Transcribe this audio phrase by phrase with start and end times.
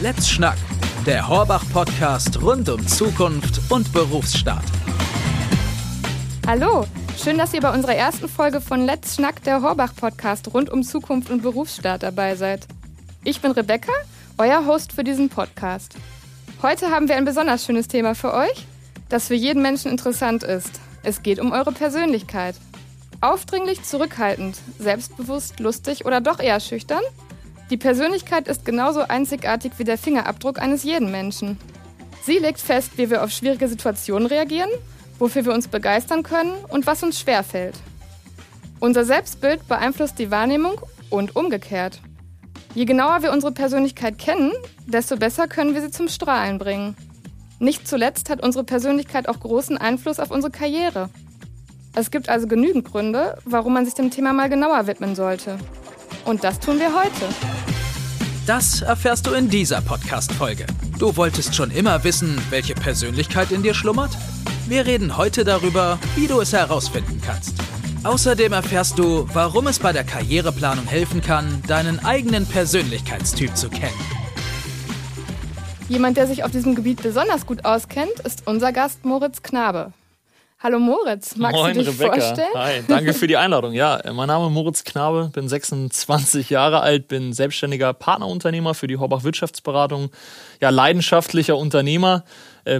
[0.00, 0.58] Let's Schnack,
[1.06, 4.62] der Horbach-Podcast rund um Zukunft und Berufsstart.
[6.46, 6.86] Hallo,
[7.20, 11.30] schön, dass ihr bei unserer ersten Folge von Let's Schnack, der Horbach-Podcast rund um Zukunft
[11.30, 12.68] und Berufsstart dabei seid.
[13.24, 13.90] Ich bin Rebecca,
[14.38, 15.96] euer Host für diesen Podcast.
[16.62, 18.68] Heute haben wir ein besonders schönes Thema für euch,
[19.08, 20.80] das für jeden Menschen interessant ist.
[21.02, 22.54] Es geht um eure Persönlichkeit.
[23.20, 27.02] Aufdringlich, zurückhaltend, selbstbewusst, lustig oder doch eher schüchtern?
[27.70, 31.58] Die Persönlichkeit ist genauso einzigartig wie der Fingerabdruck eines jeden Menschen.
[32.22, 34.70] Sie legt fest, wie wir auf schwierige Situationen reagieren,
[35.18, 37.74] wofür wir uns begeistern können und was uns schwerfällt.
[38.80, 42.00] Unser Selbstbild beeinflusst die Wahrnehmung und umgekehrt.
[42.74, 44.52] Je genauer wir unsere Persönlichkeit kennen,
[44.86, 46.96] desto besser können wir sie zum Strahlen bringen.
[47.58, 51.10] Nicht zuletzt hat unsere Persönlichkeit auch großen Einfluss auf unsere Karriere.
[51.94, 55.58] Es gibt also genügend Gründe, warum man sich dem Thema mal genauer widmen sollte.
[56.24, 57.26] Und das tun wir heute.
[58.46, 60.66] Das erfährst du in dieser Podcast-Folge.
[60.98, 64.16] Du wolltest schon immer wissen, welche Persönlichkeit in dir schlummert?
[64.66, 67.54] Wir reden heute darüber, wie du es herausfinden kannst.
[68.04, 73.98] Außerdem erfährst du, warum es bei der Karriereplanung helfen kann, deinen eigenen Persönlichkeitstyp zu kennen.
[75.88, 79.92] Jemand, der sich auf diesem Gebiet besonders gut auskennt, ist unser Gast Moritz Knabe.
[80.60, 82.20] Hallo Moritz, magst Moin, du dich Rebecca.
[82.20, 82.48] vorstellen?
[82.56, 83.72] Hi, danke für die Einladung.
[83.74, 88.96] Ja, mein Name ist Moritz Knabe, bin 26 Jahre alt, bin selbstständiger Partnerunternehmer für die
[88.96, 90.10] Horbach Wirtschaftsberatung,
[90.60, 92.24] ja, leidenschaftlicher Unternehmer,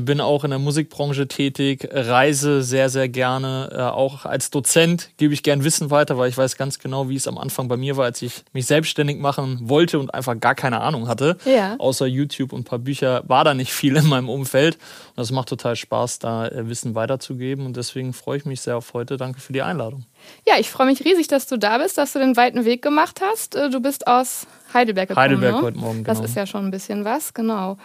[0.00, 3.70] bin auch in der Musikbranche tätig, reise sehr, sehr gerne.
[3.72, 7.16] Äh, auch als Dozent gebe ich gern Wissen weiter, weil ich weiß ganz genau, wie
[7.16, 10.54] es am Anfang bei mir war, als ich mich selbstständig machen wollte und einfach gar
[10.54, 11.38] keine Ahnung hatte.
[11.44, 11.76] Ja.
[11.78, 14.74] Außer YouTube und ein paar Bücher war da nicht viel in meinem Umfeld.
[14.74, 17.64] Und das macht total Spaß, da äh, Wissen weiterzugeben.
[17.66, 19.16] Und deswegen freue ich mich sehr auf heute.
[19.16, 20.04] Danke für die Einladung.
[20.46, 23.20] Ja, ich freue mich riesig, dass du da bist, dass du den weiten Weg gemacht
[23.22, 23.54] hast.
[23.54, 25.22] Äh, Du bist aus Heidelberg gekommen.
[25.22, 25.62] Heidelberg ne?
[25.62, 26.28] heute Morgen, Das genau.
[26.28, 27.76] ist ja schon ein bisschen was, genau.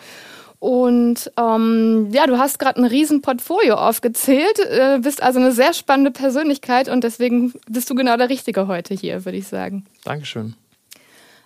[0.64, 5.73] Und ähm, ja, du hast gerade ein riesen Portfolio aufgezählt, äh, bist also eine sehr
[5.73, 9.85] spannende Persönlichkeit und deswegen bist du genau der Richtige heute hier, würde ich sagen.
[10.06, 10.53] Dankeschön.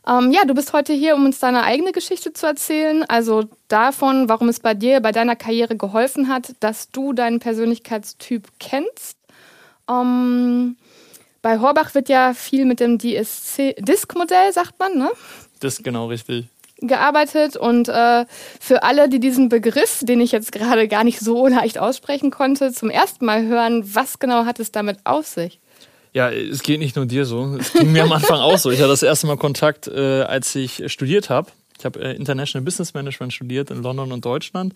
[0.07, 4.29] Ähm, ja, du bist heute hier, um uns deine eigene Geschichte zu erzählen, also davon,
[4.29, 9.17] warum es bei dir, bei deiner Karriere geholfen hat, dass du deinen Persönlichkeitstyp kennst.
[9.89, 10.77] Ähm,
[11.41, 15.09] bei Horbach wird ja viel mit dem DSC-Disk-Modell, sagt man, ne?
[15.59, 16.49] Das ist genau richtig.
[16.81, 18.25] Gearbeitet und äh,
[18.59, 22.71] für alle, die diesen Begriff, den ich jetzt gerade gar nicht so leicht aussprechen konnte,
[22.71, 25.59] zum ersten Mal hören, was genau hat es damit auf sich?
[26.13, 27.57] Ja, es geht nicht nur dir so.
[27.59, 28.71] Es ging mir am Anfang auch so.
[28.71, 31.51] Ich hatte das erste Mal Kontakt, äh, als ich studiert habe.
[31.77, 34.73] Ich habe äh, International Business Management studiert in London und Deutschland.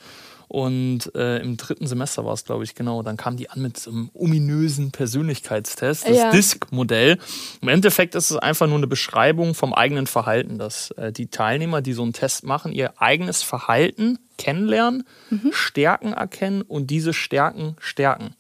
[0.52, 3.04] Und äh, im dritten Semester war es, glaube ich, genau.
[3.04, 6.30] Dann kam die an mit so einem ominösen Persönlichkeitstest, das Ja.
[6.30, 7.20] DISC-Modell.
[7.62, 11.82] Im Endeffekt ist es einfach nur eine Beschreibung vom eigenen Verhalten, dass äh, die Teilnehmer,
[11.82, 15.06] die so einen Test machen, ihr eigenes Verhalten kennenlernen,
[15.52, 18.36] Stärken erkennen und diese Stärken stärken.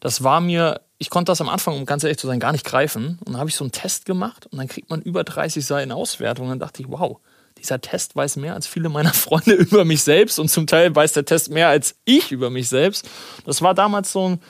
[0.00, 2.66] Das war mir, ich konnte das am Anfang, um ganz ehrlich zu sein, gar nicht
[2.66, 3.18] greifen.
[3.24, 5.92] Und dann habe ich so einen Test gemacht und dann kriegt man über 30 Seiten
[5.92, 6.44] Auswertung.
[6.44, 7.18] Und dann dachte ich, wow,
[7.58, 11.12] dieser Test weiß mehr als viele meiner Freunde über mich selbst und zum Teil weiß
[11.12, 13.08] der Test mehr als ich über mich selbst.
[13.44, 14.40] Das war damals so ein,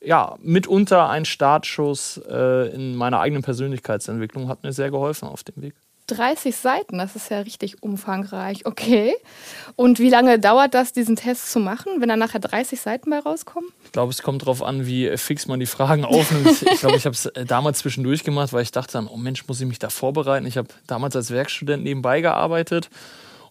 [0.00, 5.62] ja, mitunter ein Startschuss äh, in meiner eigenen Persönlichkeitsentwicklung, hat mir sehr geholfen auf dem
[5.62, 5.74] Weg.
[6.06, 8.66] 30 Seiten, das ist ja richtig umfangreich.
[8.66, 9.14] Okay.
[9.74, 13.18] Und wie lange dauert das, diesen Test zu machen, wenn da nachher 30 Seiten bei
[13.18, 13.70] rauskommen?
[13.84, 16.62] Ich glaube, es kommt darauf an, wie fix man die Fragen aufnimmt.
[16.62, 19.60] ich glaube, ich habe es damals zwischendurch gemacht, weil ich dachte dann, oh Mensch, muss
[19.60, 20.46] ich mich da vorbereiten.
[20.46, 22.88] Ich habe damals als Werkstudent nebenbei gearbeitet.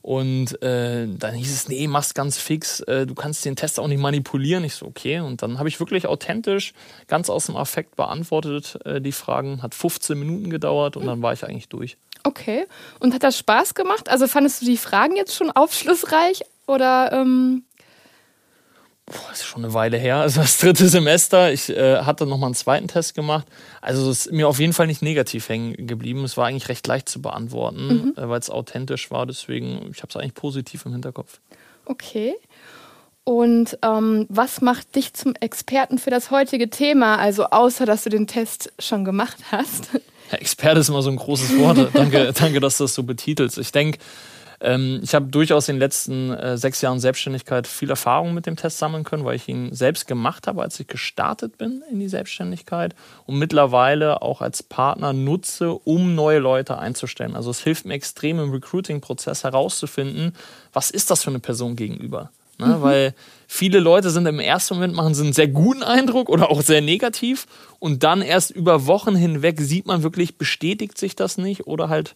[0.05, 3.88] Und äh, dann hieß es, nee, mach's ganz fix, äh, du kannst den Test auch
[3.88, 4.63] nicht manipulieren.
[4.63, 5.19] Ich so, okay.
[5.19, 6.73] Und dann habe ich wirklich authentisch,
[7.07, 9.63] ganz aus dem Affekt beantwortet äh, die Fragen.
[9.63, 11.97] Hat 15 Minuten gedauert und dann war ich eigentlich durch.
[12.25, 12.66] Okay.
[13.00, 14.09] Und hat das Spaß gemacht?
[14.09, 16.41] Also fandest du die Fragen jetzt schon aufschlussreich?
[16.68, 17.63] Oder ähm,
[19.06, 21.53] Boah, das ist schon eine Weile her, also das dritte Semester.
[21.53, 23.46] Ich äh, hatte nochmal einen zweiten Test gemacht.
[23.80, 26.24] Also es ist mir auf jeden Fall nicht negativ hängen geblieben.
[26.24, 29.28] Es war eigentlich recht leicht zu beantworten, äh, weil es authentisch war.
[29.28, 31.39] Deswegen, ich habe es eigentlich positiv im Hinterkopf.
[31.86, 32.33] okay.
[33.28, 37.18] Und ähm, was macht dich zum Experten für das heutige Thema?
[37.18, 39.89] Also außer, dass du den Test schon gemacht hast.
[40.31, 41.89] Experte ist immer so ein großes Wort.
[41.94, 43.57] danke, danke, dass du das so betitelst.
[43.57, 44.00] Ich denke,
[44.62, 48.56] ähm, ich habe durchaus in den letzten äh, sechs Jahren Selbstständigkeit viel Erfahrung mit dem
[48.56, 52.07] Test sammeln können, weil ich ihn selbst gemacht habe, als ich gestartet bin in die
[52.07, 52.95] Selbstständigkeit
[53.25, 57.36] und mittlerweile auch als Partner nutze, um neue Leute einzustellen.
[57.36, 60.36] Also es hilft mir extrem im Recruiting-Prozess herauszufinden,
[60.74, 62.31] was ist das für eine Person gegenüber.
[62.57, 62.78] Ne?
[62.81, 63.13] Weil
[63.48, 66.81] viele Leute sind im ersten Moment machen sie einen sehr guten Eindruck oder auch sehr
[66.81, 67.48] negativ
[67.80, 72.16] und dann erst über Wochen hinweg sieht man wirklich, bestätigt sich das nicht oder halt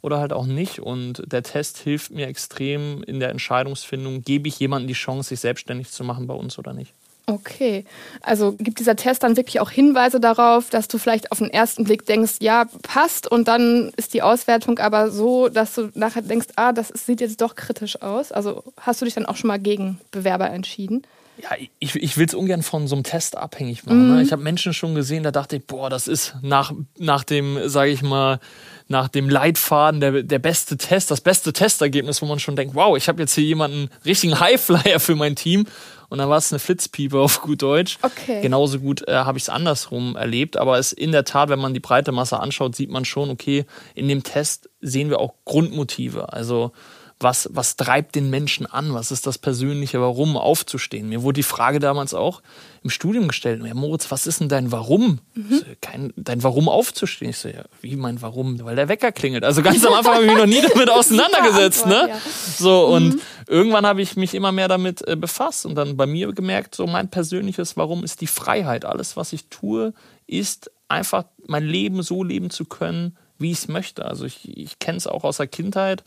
[0.00, 0.80] oder halt auch nicht.
[0.80, 5.40] Und der Test hilft mir extrem in der Entscheidungsfindung, gebe ich jemandem die Chance, sich
[5.40, 6.94] selbstständig zu machen bei uns oder nicht.
[7.28, 7.84] Okay,
[8.22, 11.84] also gibt dieser Test dann wirklich auch Hinweise darauf, dass du vielleicht auf den ersten
[11.84, 16.46] Blick denkst, ja, passt und dann ist die Auswertung aber so, dass du nachher denkst,
[16.56, 18.32] ah, das sieht jetzt doch kritisch aus.
[18.32, 21.02] Also hast du dich dann auch schon mal gegen Bewerber entschieden?
[21.42, 24.08] Ja, ich, ich will es ungern von so einem Test abhängig machen.
[24.08, 24.14] Ne?
[24.16, 24.22] Mhm.
[24.22, 27.90] Ich habe Menschen schon gesehen, da dachte ich, boah, das ist nach, nach dem, sage
[27.90, 28.40] ich mal,
[28.88, 32.96] nach dem Leitfaden der, der beste Test, das beste Testergebnis, wo man schon denkt, wow,
[32.96, 35.66] ich habe jetzt hier jemanden richtigen Highflyer für mein Team.
[36.08, 37.98] Und dann war es eine Flitzpiepe auf gut Deutsch.
[38.02, 38.40] Okay.
[38.40, 40.56] Genauso gut äh, habe ich es andersrum erlebt.
[40.56, 43.66] Aber es in der Tat, wenn man die breite Masse anschaut, sieht man schon, okay,
[43.94, 46.32] in dem Test sehen wir auch Grundmotive.
[46.32, 46.72] Also
[47.20, 48.94] was, was treibt den Menschen an?
[48.94, 51.08] Was ist das Persönliche, warum aufzustehen?
[51.08, 52.42] Mir wurde die Frage damals auch
[52.84, 55.18] im Studium gestellt, ja, Moritz, was ist denn dein Warum?
[55.34, 55.58] Mhm.
[55.58, 57.30] So, kein, dein Warum aufzustehen?
[57.30, 58.64] Ich so, ja, wie mein Warum?
[58.64, 59.44] Weil der Wecker klingelt.
[59.44, 61.86] Also ganz am Anfang habe ich mich noch nie damit auseinandergesetzt.
[61.86, 62.08] ne?
[62.56, 63.20] So, und mhm.
[63.48, 66.86] Irgendwann habe ich mich immer mehr damit äh, befasst und dann bei mir gemerkt, so
[66.86, 68.84] mein persönliches Warum ist die Freiheit.
[68.84, 69.94] Alles, was ich tue,
[70.26, 74.04] ist einfach mein Leben so leben zu können, wie ich es möchte.
[74.04, 76.02] Also ich, ich kenne es auch aus der Kindheit,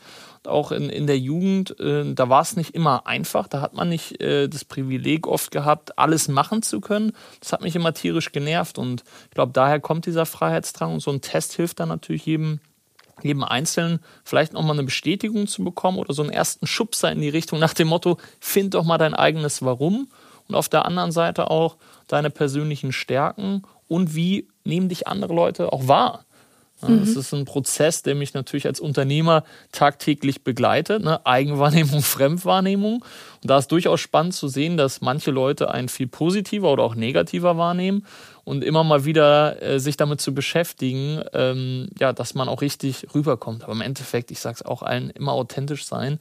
[0.46, 1.78] auch in, in der Jugend.
[1.80, 3.48] Äh, da war es nicht immer einfach.
[3.48, 7.12] Da hat man nicht äh, das Privileg oft gehabt, alles machen zu können.
[7.40, 8.78] Das hat mich immer tierisch genervt.
[8.78, 10.92] Und ich glaube, daher kommt dieser Freiheitsdrang.
[10.92, 12.60] Und so ein Test hilft dann natürlich jedem,
[13.24, 17.28] jedem Einzelnen vielleicht nochmal eine Bestätigung zu bekommen oder so einen ersten Schubser in die
[17.28, 20.08] Richtung nach dem Motto, find doch mal dein eigenes Warum.
[20.48, 21.76] Und auf der anderen Seite auch
[22.08, 26.24] deine persönlichen Stärken und wie nehmen dich andere Leute auch wahr.
[26.82, 27.00] Mhm.
[27.00, 31.02] Das ist ein Prozess, der mich natürlich als Unternehmer tagtäglich begleitet.
[31.02, 31.24] Ne?
[31.24, 33.04] Eigenwahrnehmung, Fremdwahrnehmung.
[33.42, 36.94] Und da ist durchaus spannend zu sehen, dass manche Leute einen viel positiver oder auch
[36.94, 38.06] negativer wahrnehmen
[38.44, 43.06] und immer mal wieder äh, sich damit zu beschäftigen, ähm, ja, dass man auch richtig
[43.14, 43.62] rüberkommt.
[43.64, 46.18] Aber im Endeffekt, ich sage es auch allen, immer authentisch sein,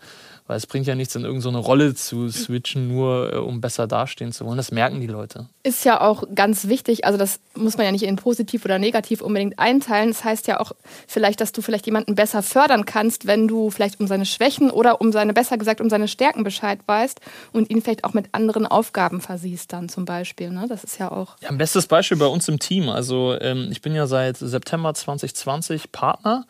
[0.52, 3.88] weil es bringt ja nichts, in irgendeine so Rolle zu switchen, nur äh, um besser
[3.88, 4.58] dastehen zu wollen.
[4.58, 5.48] Das merken die Leute.
[5.64, 9.22] Ist ja auch ganz wichtig, also das muss man ja nicht in positiv oder negativ
[9.22, 10.10] unbedingt einteilen.
[10.10, 10.74] Das heißt ja auch
[11.08, 15.00] vielleicht, dass du vielleicht jemanden besser fördern kannst, wenn du vielleicht um seine Schwächen oder
[15.00, 17.22] um seine, besser gesagt, um seine Stärken Bescheid weißt
[17.54, 20.50] und ihn vielleicht auch mit anderen Aufgaben versiehst dann zum Beispiel.
[20.50, 20.66] Ne?
[20.68, 21.38] Das ist ja auch.
[21.40, 22.90] Ja, ein bestes Beispiel bei uns im Team.
[22.90, 26.46] Also ähm, ich bin ja seit September 2020 Partner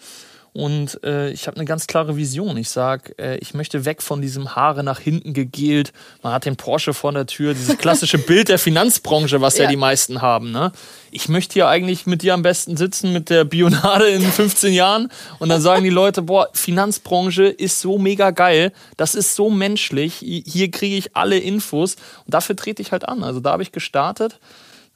[0.53, 2.57] und äh, ich habe eine ganz klare Vision.
[2.57, 5.93] Ich sage, äh, ich möchte weg von diesem Haare nach hinten gegelt.
[6.23, 9.63] Man hat den Porsche vor der Tür, dieses klassische Bild der Finanzbranche, was ja.
[9.63, 10.51] ja, die meisten haben.
[10.51, 10.73] Ne?
[11.09, 15.09] Ich möchte hier eigentlich mit dir am besten sitzen, mit der Bionade in 15 Jahren.
[15.39, 18.73] Und dann sagen die Leute, boah, Finanzbranche ist so mega geil.
[18.97, 20.15] Das ist so menschlich.
[20.15, 21.95] Hier kriege ich alle Infos.
[22.25, 23.23] Und dafür trete ich halt an.
[23.23, 24.37] Also da habe ich gestartet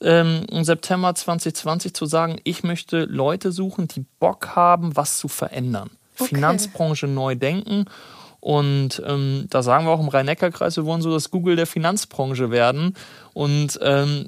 [0.02, 5.28] ähm, im September 2020 zu sagen, ich möchte Leute suchen, die Bock haben, was zu
[5.28, 5.90] verändern.
[6.18, 6.36] Okay.
[6.36, 7.86] Finanzbranche neu denken.
[8.46, 12.52] Und ähm, da sagen wir auch im Rhein-Neckar-Kreis, wir wollen so das Google der Finanzbranche
[12.52, 12.96] werden.
[13.34, 14.28] Und ähm,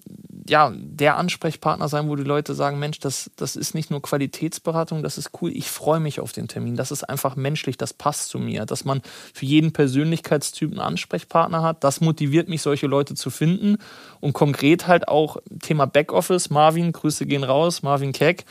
[0.49, 5.03] ja, der Ansprechpartner sein, wo die Leute sagen, Mensch, das, das ist nicht nur Qualitätsberatung,
[5.03, 8.29] das ist cool, ich freue mich auf den Termin, das ist einfach menschlich, das passt
[8.29, 9.03] zu mir, dass man
[9.35, 13.77] für jeden Persönlichkeitstyp einen Ansprechpartner hat, das motiviert mich, solche Leute zu finden.
[14.19, 18.45] Und konkret halt auch Thema Backoffice, Marvin, Grüße gehen raus, Marvin Keck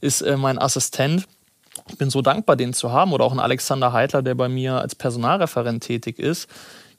[0.00, 1.26] ist äh, mein Assistent,
[1.88, 3.12] ich bin so dankbar, den zu haben.
[3.12, 6.48] Oder auch ein Alexander Heitler, der bei mir als Personalreferent tätig ist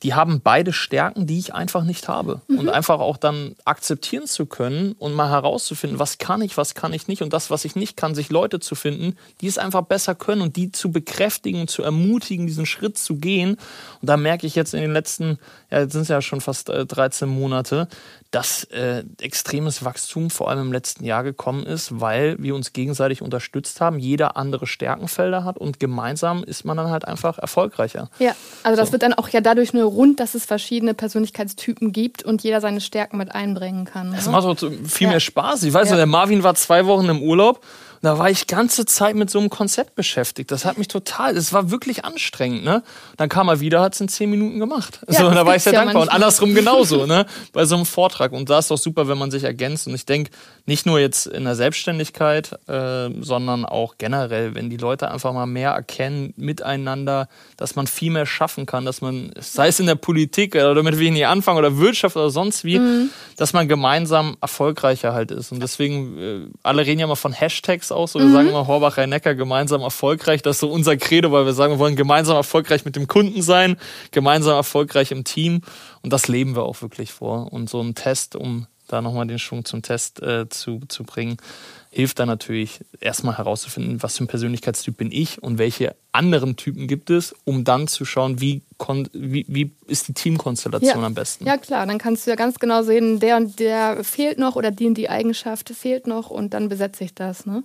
[0.04, 2.42] die haben beide Stärken, die ich einfach nicht habe.
[2.48, 2.60] Mhm.
[2.60, 6.94] Und einfach auch dann akzeptieren zu können und mal herauszufinden, was kann ich, was kann
[6.94, 7.22] ich nicht.
[7.22, 10.42] Und das, was ich nicht kann, sich Leute zu finden, die es einfach besser können
[10.42, 13.58] und die zu bekräftigen, zu ermutigen, diesen Schritt zu gehen.
[14.02, 15.38] Und da merke ich jetzt in den letzten,
[15.70, 17.88] ja, jetzt sind es ja schon fast 13 äh, Monate,
[18.32, 23.24] dass äh, extremes Wachstum vor allem im letzten Jahr gekommen ist, weil wir uns gegenseitig
[23.24, 28.10] unterstützt haben, jeder andere Stärkenfelder hat und gemeinsam ist man dann halt einfach erfolgreicher.
[28.20, 28.92] Ja, also das so.
[28.94, 32.82] wird dann auch ja dadurch nur rund, dass es verschiedene Persönlichkeitstypen gibt und jeder seine
[32.82, 34.14] Stärken mit einbringen kann.
[34.14, 34.32] Es ne?
[34.32, 35.10] macht auch viel ja.
[35.10, 35.64] mehr Spaß.
[35.64, 35.96] Ich weiß ja.
[35.96, 37.62] der Marvin war zwei Wochen im Urlaub
[38.02, 40.52] da war ich ganze Zeit mit so einem Konzept beschäftigt.
[40.52, 42.84] Das hat mich total, es war wirklich anstrengend, ne?
[43.18, 45.00] Dann kam er wieder, hat es in zehn Minuten gemacht.
[45.08, 46.02] Ja, so, da war ich sehr ja dankbar.
[46.02, 46.16] Manchmal.
[46.16, 47.26] Und andersrum genauso, ne?
[47.52, 48.32] Bei so einem Vortrag.
[48.32, 49.88] Und da ist doch super, wenn man sich ergänzt.
[49.88, 50.32] Und ich denke,
[50.66, 55.46] nicht nur jetzt in der Selbstständigkeit, äh, sondern auch generell, wenn die Leute einfach mal
[55.46, 57.28] mehr erkennen miteinander,
[57.58, 61.00] dass man viel mehr schaffen kann, dass man, sei es in der Politik oder damit
[61.00, 63.10] ich nicht anfangen oder Wirtschaft oder sonst wie, mhm.
[63.36, 65.52] dass man gemeinsam erfolgreicher halt ist.
[65.52, 68.12] Und deswegen, äh, alle reden ja mal von Hashtags Hashtags aus.
[68.14, 68.34] So, wir mhm.
[68.34, 70.42] sagen immer Horbach Rhein-Neckar gemeinsam erfolgreich.
[70.42, 73.42] Das ist so unser Credo, weil wir sagen, wir wollen gemeinsam erfolgreich mit dem Kunden
[73.42, 73.78] sein,
[74.12, 75.62] gemeinsam erfolgreich im Team.
[76.02, 77.52] Und das leben wir auch wirklich vor.
[77.52, 81.38] Und so ein Test, um da nochmal den Schwung zum Test äh, zu, zu bringen,
[81.92, 86.88] hilft dann natürlich erstmal herauszufinden, was für ein Persönlichkeitstyp bin ich und welche anderen Typen
[86.88, 88.62] gibt es, um dann zu schauen, wie,
[89.14, 91.06] wie, wie ist die Teamkonstellation ja.
[91.06, 91.46] am besten.
[91.46, 94.70] Ja klar, dann kannst du ja ganz genau sehen, der und der fehlt noch oder
[94.70, 97.48] die und die Eigenschaft fehlt noch und dann besetze ich das.
[97.48, 97.64] Ne?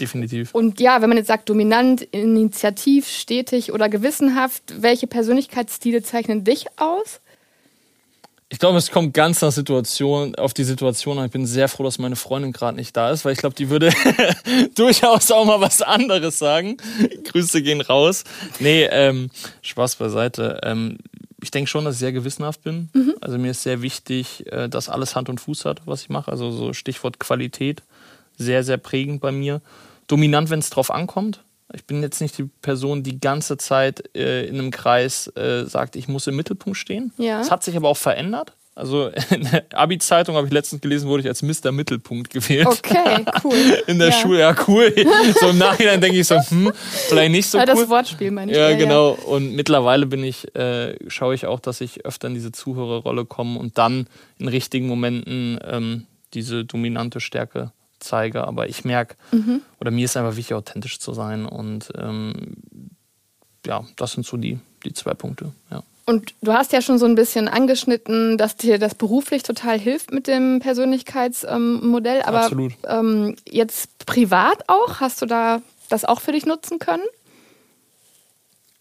[0.00, 0.54] Definitiv.
[0.54, 6.66] Und ja, wenn man jetzt sagt, dominant, initiativ, stetig oder gewissenhaft, welche Persönlichkeitsstile zeichnen dich
[6.76, 7.20] aus?
[8.54, 11.26] Ich glaube, es kommt ganz nach Situation, auf die Situation an.
[11.26, 13.68] Ich bin sehr froh, dass meine Freundin gerade nicht da ist, weil ich glaube, die
[13.68, 13.90] würde
[14.76, 16.76] durchaus auch mal was anderes sagen.
[17.24, 18.22] Grüße gehen raus.
[18.60, 19.30] Nee, ähm,
[19.60, 20.60] Spaß beiseite.
[20.62, 20.98] Ähm,
[21.42, 22.90] ich denke schon, dass ich sehr gewissenhaft bin.
[22.92, 23.16] Mhm.
[23.20, 26.30] Also mir ist sehr wichtig, äh, dass alles Hand und Fuß hat, was ich mache.
[26.30, 27.82] Also so Stichwort Qualität,
[28.38, 29.62] sehr, sehr prägend bei mir.
[30.06, 31.42] Dominant, wenn es drauf ankommt.
[31.74, 35.96] Ich bin jetzt nicht die Person, die ganze Zeit äh, in einem Kreis äh, sagt,
[35.96, 37.12] ich muss im Mittelpunkt stehen.
[37.18, 37.38] Ja.
[37.38, 38.54] Das hat sich aber auch verändert.
[38.76, 41.70] Also in der Abi-Zeitung habe ich letztens gelesen, wurde ich als Mr.
[41.70, 42.66] Mittelpunkt gewählt.
[42.66, 43.54] Okay, cool.
[43.86, 44.14] In der ja.
[44.14, 44.92] Schule, ja cool.
[45.40, 46.72] So im Nachhinein denke ich so, hm,
[47.08, 47.66] vielleicht nicht so cool.
[47.66, 48.58] Das Wortspiel meine ich.
[48.58, 49.10] Ja, ja genau.
[49.12, 53.58] Und mittlerweile bin ich, äh, schaue ich auch, dass ich öfter in diese Zuhörerrolle komme
[53.58, 54.06] und dann
[54.38, 57.72] in richtigen Momenten ähm, diese dominante Stärke
[58.04, 58.46] zeige.
[58.46, 59.62] Aber ich merke, mhm.
[59.80, 61.46] oder mir ist einfach wichtig, authentisch zu sein.
[61.46, 62.54] Und ähm,
[63.66, 65.52] ja, das sind so die, die zwei Punkte.
[65.70, 65.82] Ja.
[66.06, 70.12] Und du hast ja schon so ein bisschen angeschnitten, dass dir das beruflich total hilft
[70.12, 72.18] mit dem Persönlichkeitsmodell.
[72.18, 72.50] Ähm, aber
[72.86, 77.04] ähm, jetzt privat auch, hast du da das auch für dich nutzen können?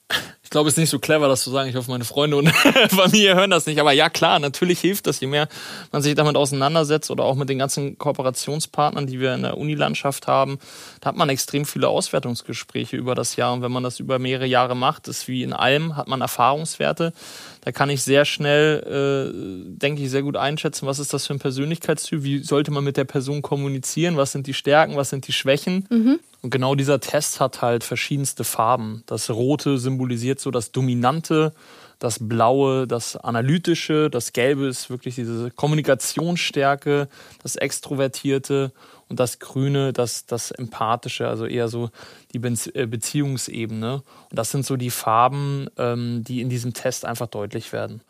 [0.54, 1.68] Ich glaube, es ist nicht so clever, das zu sagen.
[1.68, 2.48] Ich hoffe, meine Freunde und
[2.90, 3.80] Familie hören das nicht.
[3.80, 5.48] Aber ja, klar, natürlich hilft das, je mehr
[5.92, 10.28] man sich damit auseinandersetzt oder auch mit den ganzen Kooperationspartnern, die wir in der Unilandschaft
[10.28, 10.60] haben.
[11.02, 13.52] Da hat man extrem viele Auswertungsgespräche über das Jahr.
[13.52, 17.14] Und wenn man das über mehrere Jahre macht, ist wie in allem, hat man Erfahrungswerte.
[17.64, 21.34] Da kann ich sehr schnell, äh, denke ich, sehr gut einschätzen, was ist das für
[21.34, 25.28] ein Persönlichkeitstyp, wie sollte man mit der Person kommunizieren, was sind die Stärken, was sind
[25.28, 25.88] die Schwächen.
[25.90, 26.20] Mhm.
[26.42, 29.04] Und genau dieser Test hat halt verschiedenste Farben.
[29.06, 31.54] Das Rote symbolisiert so das Dominante,
[32.00, 37.08] das Blaue, das Analytische, das Gelbe ist wirklich diese Kommunikationsstärke,
[37.42, 38.74] das Extrovertierte
[39.14, 41.92] und das Grüne, das, das Empathische, also eher so
[42.34, 43.98] die äh, Beziehungsebene.
[43.98, 48.02] Und das sind so die Farben, ähm, die in diesem Test einfach deutlich werden.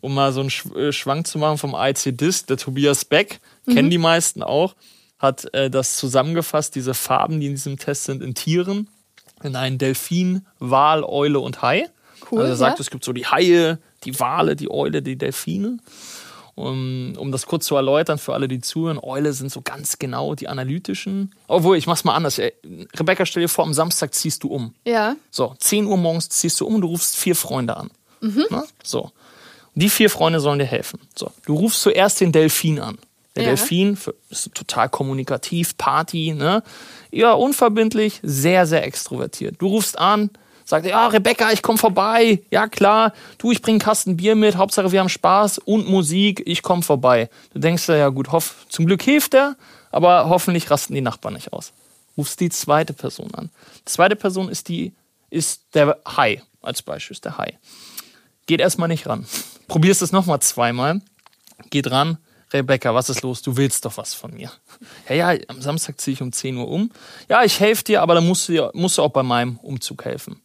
[0.00, 3.74] Um mal so einen äh, Schwank zu machen vom IC-Disc, der Tobias Beck, mhm.
[3.74, 4.76] kennen die meisten auch,
[5.18, 8.88] hat äh, das zusammengefasst, diese Farben, die in diesem Test sind, in Tieren,
[9.42, 11.88] in einen Delfin, Wal, Eule und Hai.
[12.30, 12.82] Cool, also er sagt, ja.
[12.82, 15.78] es gibt so die Haie, die Wale, die Eule, die Delfine.
[16.54, 20.34] Um, um das kurz zu erläutern für alle, die zuhören, Eule sind so ganz genau
[20.34, 21.34] die analytischen.
[21.48, 22.38] Obwohl, ich mach's mal anders.
[22.38, 24.74] Rebecca, stell dir vor, am Samstag ziehst du um.
[24.84, 25.16] Ja.
[25.30, 27.90] So, 10 Uhr morgens ziehst du um und du rufst vier Freunde an.
[28.20, 28.44] Mhm.
[28.50, 28.64] Na?
[28.82, 29.12] So.
[29.74, 31.00] Die vier Freunde sollen dir helfen.
[31.16, 31.30] So.
[31.46, 32.98] Du rufst zuerst den Delfin an.
[33.34, 33.48] Der ja.
[33.50, 33.96] Delfin
[34.28, 36.62] ist total kommunikativ, Party, ne?
[37.10, 39.56] Ja, unverbindlich, sehr, sehr extrovertiert.
[39.58, 40.28] Du rufst an,
[40.64, 42.42] sagst, ja, Rebecca, ich komm vorbei.
[42.50, 43.12] Ja, klar.
[43.38, 44.56] Du, ich bring einen Kasten Bier mit.
[44.56, 46.42] Hauptsache, wir haben Spaß und Musik.
[46.46, 47.28] Ich komm vorbei.
[47.52, 49.56] Du denkst ja, gut, hoff, zum Glück hilft er,
[49.90, 51.72] aber hoffentlich rasten die Nachbarn nicht aus.
[52.16, 53.50] Rufst die zweite Person an.
[53.80, 54.92] Die zweite Person ist die,
[55.30, 57.58] ist der Hai, als Beispiel ist der Hai.
[58.46, 59.26] Geht erstmal nicht ran.
[59.68, 61.00] Probierst es nochmal zweimal.
[61.70, 62.18] Geht ran
[62.52, 63.42] Rebecca, was ist los?
[63.42, 64.50] Du willst doch was von mir.
[65.08, 66.90] Ja, ja, am Samstag ziehe ich um 10 Uhr um.
[67.28, 70.40] Ja, ich helfe dir, aber dann musst du, musst du auch bei meinem Umzug helfen.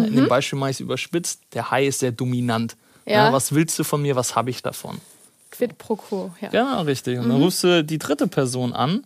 [0.00, 0.04] Mhm.
[0.06, 1.42] In dem Beispiel mache ich es überspitzt.
[1.54, 2.76] Der Hai ist sehr dominant.
[3.04, 3.26] Ja.
[3.26, 4.16] Ja, was willst du von mir?
[4.16, 5.00] Was habe ich davon?
[5.50, 6.48] Quid pro quo, ja.
[6.48, 7.18] Genau, richtig.
[7.18, 7.44] Und dann mhm.
[7.44, 9.04] rufst du die dritte Person an.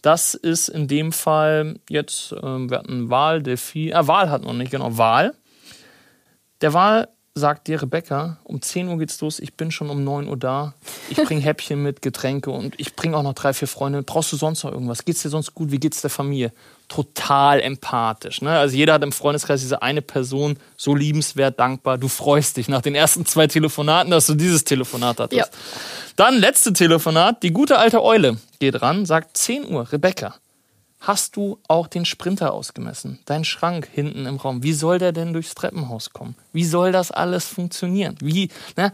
[0.00, 4.52] Das ist in dem Fall jetzt, äh, wir hatten Wahl, Delphi, äh, Wahl hat noch
[4.52, 5.34] nicht, genau, Wahl.
[6.60, 10.28] Der Wahl sagt dir Rebecca, um 10 Uhr geht's los, ich bin schon um 9
[10.28, 10.74] Uhr da.
[11.08, 14.02] Ich bringe Häppchen mit, Getränke und ich bringe auch noch drei, vier Freunde.
[14.02, 15.04] Brauchst du sonst noch irgendwas?
[15.04, 15.70] Geht's dir sonst gut?
[15.70, 16.52] Wie geht's der Familie?
[16.88, 18.42] Total empathisch.
[18.42, 18.50] Ne?
[18.50, 21.96] Also jeder hat im Freundeskreis diese eine Person, so liebenswert, dankbar.
[21.96, 25.38] Du freust dich nach den ersten zwei Telefonaten, dass du dieses Telefonat hattest.
[25.38, 25.46] Ja.
[26.16, 30.34] Dann letzte Telefonat, die gute alte Eule geht ran, sagt 10 Uhr, Rebecca,
[31.02, 33.18] hast du auch den Sprinter ausgemessen?
[33.26, 34.62] Dein Schrank hinten im Raum.
[34.62, 36.36] Wie soll der denn durchs Treppenhaus kommen?
[36.52, 38.16] Wie soll das alles funktionieren?
[38.20, 38.92] Wie, ne?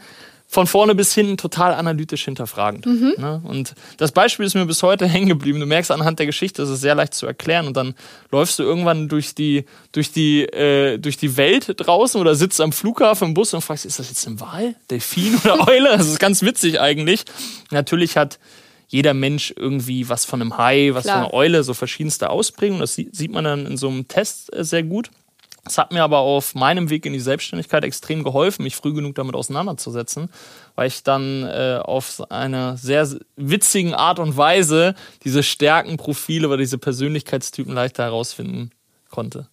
[0.50, 2.86] Von vorne bis hinten total analytisch hinterfragend.
[2.86, 3.14] Mhm.
[3.18, 3.42] Ne?
[3.44, 5.60] Und das Beispiel ist mir bis heute hängen geblieben.
[5.60, 7.66] Du merkst anhand der Geschichte, es ist sehr leicht zu erklären.
[7.66, 7.94] Und dann
[8.32, 12.72] läufst du irgendwann durch die, durch die, äh, durch die Welt draußen oder sitzt am
[12.72, 15.90] Flughafen im Bus und fragst, ist das jetzt ein Wal, Delfin oder Eule?
[15.90, 17.24] Das ist ganz witzig eigentlich.
[17.70, 18.38] Natürlich hat
[18.88, 21.16] jeder Mensch irgendwie was von einem Hai, was Klar.
[21.16, 22.80] von einer Eule, so verschiedenste Ausprägungen.
[22.80, 25.10] Das sieht man dann in so einem Test äh, sehr gut.
[25.68, 29.14] Es hat mir aber auf meinem Weg in die Selbstständigkeit extrem geholfen, mich früh genug
[29.16, 30.30] damit auseinanderzusetzen,
[30.74, 36.78] weil ich dann äh, auf eine sehr witzigen Art und Weise diese Stärkenprofile oder diese
[36.78, 38.70] Persönlichkeitstypen leichter herausfinden
[39.10, 39.46] konnte.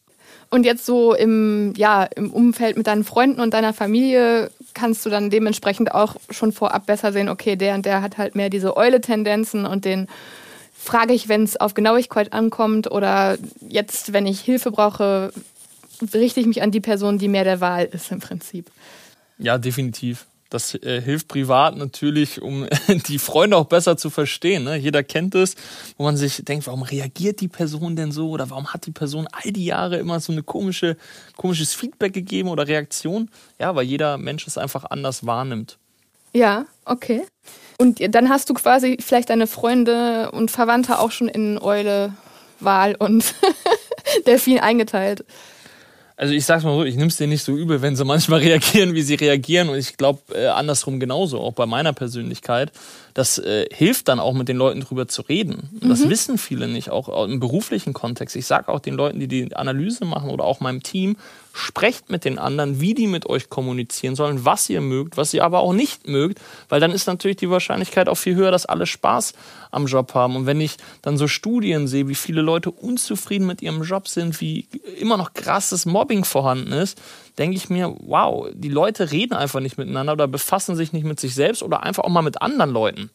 [0.49, 5.09] Und jetzt so im, ja, im Umfeld mit deinen Freunden und deiner Familie kannst du
[5.09, 8.77] dann dementsprechend auch schon vorab besser sehen, okay, der und der hat halt mehr diese
[8.77, 10.07] Eule-Tendenzen und den
[10.75, 15.33] frage ich, wenn es auf Genauigkeit ankommt oder jetzt, wenn ich Hilfe brauche,
[16.13, 18.69] richte ich mich an die Person, die mehr der Wahl ist im Prinzip.
[19.39, 20.27] Ja, definitiv.
[20.55, 24.63] Das äh, hilft privat natürlich, um die Freunde auch besser zu verstehen.
[24.63, 24.77] Ne?
[24.77, 25.55] Jeder kennt es,
[25.97, 29.27] wo man sich denkt, warum reagiert die Person denn so oder warum hat die Person
[29.33, 30.95] all die Jahre immer so eine komische,
[31.35, 33.29] komisches Feedback gegeben oder Reaktion?
[33.59, 35.77] Ja, weil jeder Mensch es einfach anders wahrnimmt.
[36.31, 37.25] Ja, okay.
[37.77, 42.13] Und dann hast du quasi vielleicht deine Freunde und Verwandte auch schon in Eule,
[42.61, 43.35] Wahl und
[44.25, 45.25] Delfin eingeteilt.
[46.17, 48.93] Also ich sag's mal so, ich nimm's dir nicht so übel, wenn sie manchmal reagieren,
[48.93, 49.69] wie sie reagieren.
[49.69, 52.71] Und ich glaube äh, andersrum genauso, auch bei meiner Persönlichkeit.
[53.13, 55.69] Das äh, hilft dann auch mit den Leuten drüber zu reden.
[55.81, 55.89] Mhm.
[55.89, 58.35] Das wissen viele nicht, auch im beruflichen Kontext.
[58.35, 61.17] Ich sage auch den Leuten, die die Analyse machen oder auch meinem Team,
[61.57, 65.41] Sprecht mit den anderen, wie die mit euch kommunizieren sollen, was ihr mögt, was ihr
[65.45, 68.85] aber auch nicht mögt, weil dann ist natürlich die Wahrscheinlichkeit auch viel höher, dass alle
[68.85, 69.31] Spaß
[69.71, 70.35] am Job haben.
[70.35, 74.41] Und wenn ich dann so Studien sehe, wie viele Leute unzufrieden mit ihrem Job sind,
[74.41, 74.67] wie
[74.99, 77.01] immer noch krasses Mobbing vorhanden ist,
[77.37, 81.21] denke ich mir, wow, die Leute reden einfach nicht miteinander oder befassen sich nicht mit
[81.21, 83.09] sich selbst oder einfach auch mal mit anderen Leuten.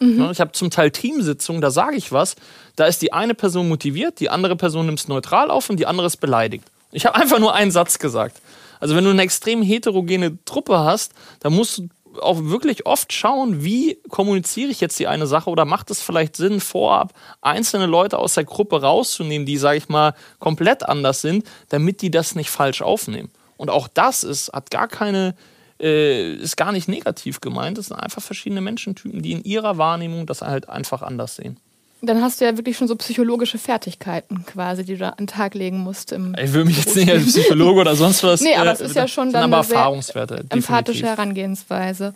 [0.00, 0.30] Mhm.
[0.32, 2.36] Ich habe zum Teil Teamsitzungen, da sage ich was,
[2.74, 5.86] da ist die eine Person motiviert, die andere Person nimmt es neutral auf und die
[5.86, 6.64] andere ist beleidigt.
[6.92, 8.40] Ich habe einfach nur einen Satz gesagt.
[8.78, 11.88] Also wenn du eine extrem heterogene Truppe hast, dann musst du
[12.20, 16.36] auch wirklich oft schauen, wie kommuniziere ich jetzt die eine Sache oder macht es vielleicht
[16.36, 21.46] Sinn, vorab einzelne Leute aus der Gruppe rauszunehmen, die, sage ich mal, komplett anders sind,
[21.70, 23.30] damit die das nicht falsch aufnehmen.
[23.56, 25.34] Und auch das ist, hat gar keine,
[25.80, 27.78] äh, ist gar nicht negativ gemeint.
[27.78, 31.58] Das sind einfach verschiedene Menschentypen, die in ihrer Wahrnehmung das halt einfach anders sehen.
[32.04, 35.26] Dann hast du ja wirklich schon so psychologische Fertigkeiten quasi, die du da an den
[35.28, 36.10] Tag legen musst.
[36.10, 38.40] Im ich will mich jetzt nicht als Psychologe oder sonst was.
[38.40, 42.12] Nee, aber es ist ja schon dann aber eine Erfahrungswerte, empathische Herangehensweise.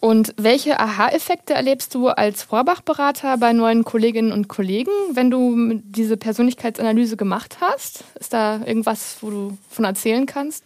[0.00, 6.16] Und welche Aha-Effekte erlebst du als Vorbach-Berater bei neuen Kolleginnen und Kollegen, wenn du diese
[6.16, 8.04] Persönlichkeitsanalyse gemacht hast?
[8.18, 10.64] Ist da irgendwas, wo du von erzählen kannst?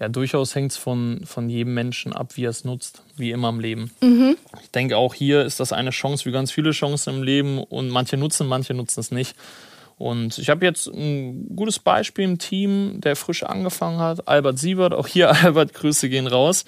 [0.00, 3.48] Ja, durchaus hängt es von, von jedem Menschen ab, wie er es nutzt, wie immer
[3.48, 3.90] im Leben.
[4.00, 4.36] Mhm.
[4.62, 7.88] Ich denke, auch hier ist das eine Chance wie ganz viele Chancen im Leben und
[7.88, 9.34] manche nutzen, manche nutzen es nicht.
[9.96, 14.94] Und ich habe jetzt ein gutes Beispiel im Team, der frisch angefangen hat, Albert Siebert.
[14.94, 16.64] Auch hier, Albert, Grüße gehen raus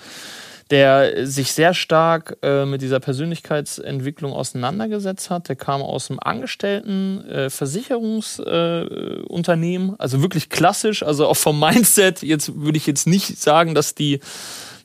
[0.70, 5.48] der sich sehr stark äh, mit dieser Persönlichkeitsentwicklung auseinandergesetzt hat.
[5.48, 12.22] Der kam aus einem Angestellten äh, Versicherungsunternehmen, äh, also wirklich klassisch, also auch vom Mindset.
[12.22, 14.20] Jetzt würde ich jetzt nicht sagen, dass die,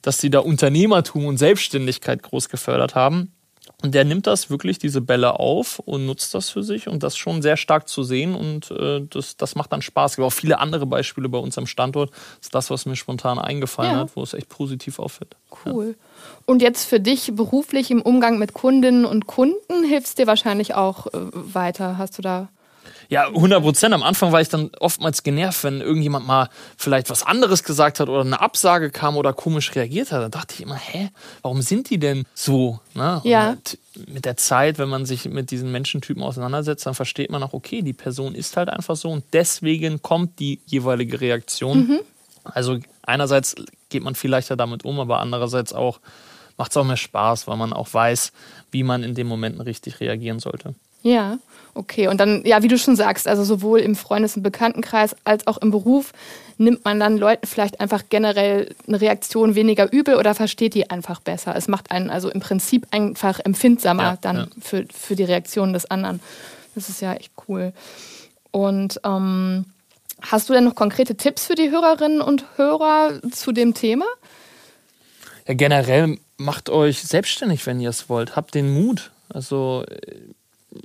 [0.02, 3.35] dass die da Unternehmertum und Selbstständigkeit groß gefördert haben.
[3.82, 7.18] Und der nimmt das wirklich, diese Bälle auf und nutzt das für sich und das
[7.18, 10.12] schon sehr stark zu sehen und äh, das, das macht dann Spaß.
[10.12, 12.12] Es gibt auch viele andere Beispiele bei uns am Standort.
[12.12, 14.00] Das ist das, was mir spontan eingefallen ja.
[14.00, 15.36] hat, wo es echt positiv auffällt.
[15.66, 15.90] Cool.
[15.90, 15.94] Ja.
[16.46, 20.76] Und jetzt für dich beruflich im Umgang mit Kundinnen und Kunden hilft es dir wahrscheinlich
[20.76, 21.98] auch äh, weiter.
[21.98, 22.50] Hast du da
[23.10, 23.94] ja, 100 Prozent.
[23.94, 28.10] Am Anfang war ich dann oftmals genervt, wenn irgendjemand mal vielleicht was anderes gesagt hat
[28.10, 30.22] oder eine Absage kam oder komisch reagiert hat.
[30.22, 31.10] Da dachte ich immer, hä,
[31.42, 32.80] warum sind die denn so?
[32.94, 33.22] Ne?
[33.24, 33.58] Ja.
[34.08, 37.82] mit der Zeit, wenn man sich mit diesen Menschentypen auseinandersetzt, dann versteht man auch, okay,
[37.82, 41.80] die Person ist halt einfach so und deswegen kommt die jeweilige Reaktion.
[41.80, 42.00] Mhm.
[42.44, 43.56] Also einerseits
[43.90, 46.00] geht man viel leichter damit um, aber andererseits auch
[46.58, 48.32] macht es auch mehr Spaß, weil man auch weiß,
[48.72, 50.76] wie man in den Momenten richtig reagieren sollte.
[51.06, 51.38] Ja,
[51.76, 52.08] okay.
[52.08, 55.60] Und dann, ja, wie du schon sagst, also sowohl im Freundes- und Bekanntenkreis als auch
[55.60, 56.14] im Beruf
[56.58, 61.20] nimmt man dann Leuten vielleicht einfach generell eine Reaktion weniger übel oder versteht die einfach
[61.20, 61.56] besser.
[61.56, 64.48] Es macht einen also im Prinzip einfach empfindsamer ja, dann ja.
[64.60, 66.22] Für, für die Reaktion des anderen.
[66.74, 67.72] Das ist ja echt cool.
[68.50, 69.66] Und ähm,
[70.24, 74.06] hast du denn noch konkrete Tipps für die Hörerinnen und Hörer zu dem Thema?
[75.48, 78.36] Ja, generell macht euch selbstständig, wenn ihr es wollt.
[78.36, 79.12] Habt den Mut.
[79.30, 79.84] Also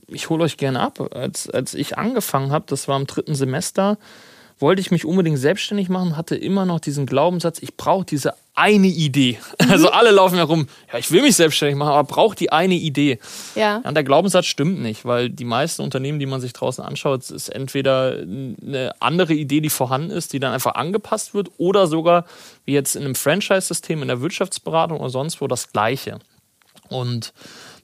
[0.08, 1.14] ich hole euch gerne ab.
[1.14, 3.98] Als, als ich angefangen habe, das war im dritten Semester,
[4.60, 8.88] wollte ich mich unbedingt selbstständig machen, hatte immer noch diesen Glaubenssatz, ich brauche diese eine
[8.88, 9.38] Idee.
[9.60, 9.70] Mhm.
[9.72, 13.18] Also alle laufen herum, ja, ich will mich selbstständig machen, aber brauche die eine Idee.
[13.54, 13.80] Ja.
[13.84, 13.92] ja.
[13.92, 18.16] Der Glaubenssatz stimmt nicht, weil die meisten Unternehmen, die man sich draußen anschaut, ist entweder
[18.16, 22.24] eine andere Idee, die vorhanden ist, die dann einfach angepasst wird, oder sogar,
[22.64, 26.18] wie jetzt in einem Franchise-System, in der Wirtschaftsberatung oder sonst wo, das Gleiche.
[26.88, 27.32] Und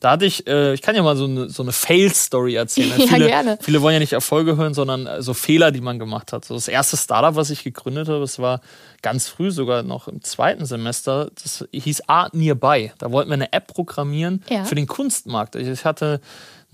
[0.06, 2.92] Da hatte ich, äh, ich kann ja mal so eine, so eine Fail-Story erzählen.
[2.96, 3.58] Ja, viele, gerne.
[3.60, 6.44] viele wollen ja nicht Erfolge hören, sondern äh, so Fehler, die man gemacht hat.
[6.44, 8.60] So das erste Startup, was ich gegründet habe, das war
[9.02, 11.32] ganz früh, sogar noch im zweiten Semester.
[11.42, 12.92] Das hieß Art Nearby.
[12.98, 14.64] Da wollten wir eine App programmieren Ja.
[14.64, 15.56] für den Kunstmarkt.
[15.56, 16.20] Ich hatte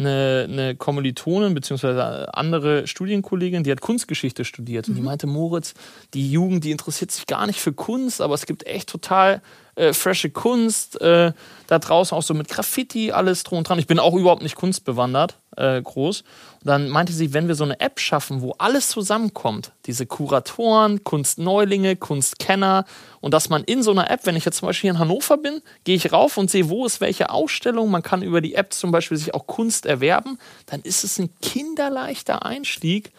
[0.06, 5.74] eine, eine Kommilitonin beziehungsweise andere Studienkollegin, die hat Kunstgeschichte studiert und die meinte, Moritz,
[6.14, 9.42] die Jugend, die interessiert sich gar nicht für Kunst, aber es gibt echt total
[9.74, 11.32] äh, frische Kunst äh,
[11.66, 13.78] da draußen, auch so mit Graffiti, alles drum und dran.
[13.78, 16.24] Ich bin auch überhaupt nicht kunstbewandert, äh, groß.
[16.64, 21.96] Dann meinte sie, wenn wir so eine App schaffen, wo alles zusammenkommt, diese Kuratoren, Kunstneulinge,
[21.96, 22.84] Kunstkenner
[23.20, 25.38] und dass man in so einer App, wenn ich jetzt zum Beispiel hier in Hannover
[25.38, 28.72] bin, gehe ich rauf und sehe, wo ist welche Ausstellung, man kann über die App
[28.72, 33.12] zum Beispiel sich auch Kunst erwerben, dann ist es ein kinderleichter Einstieg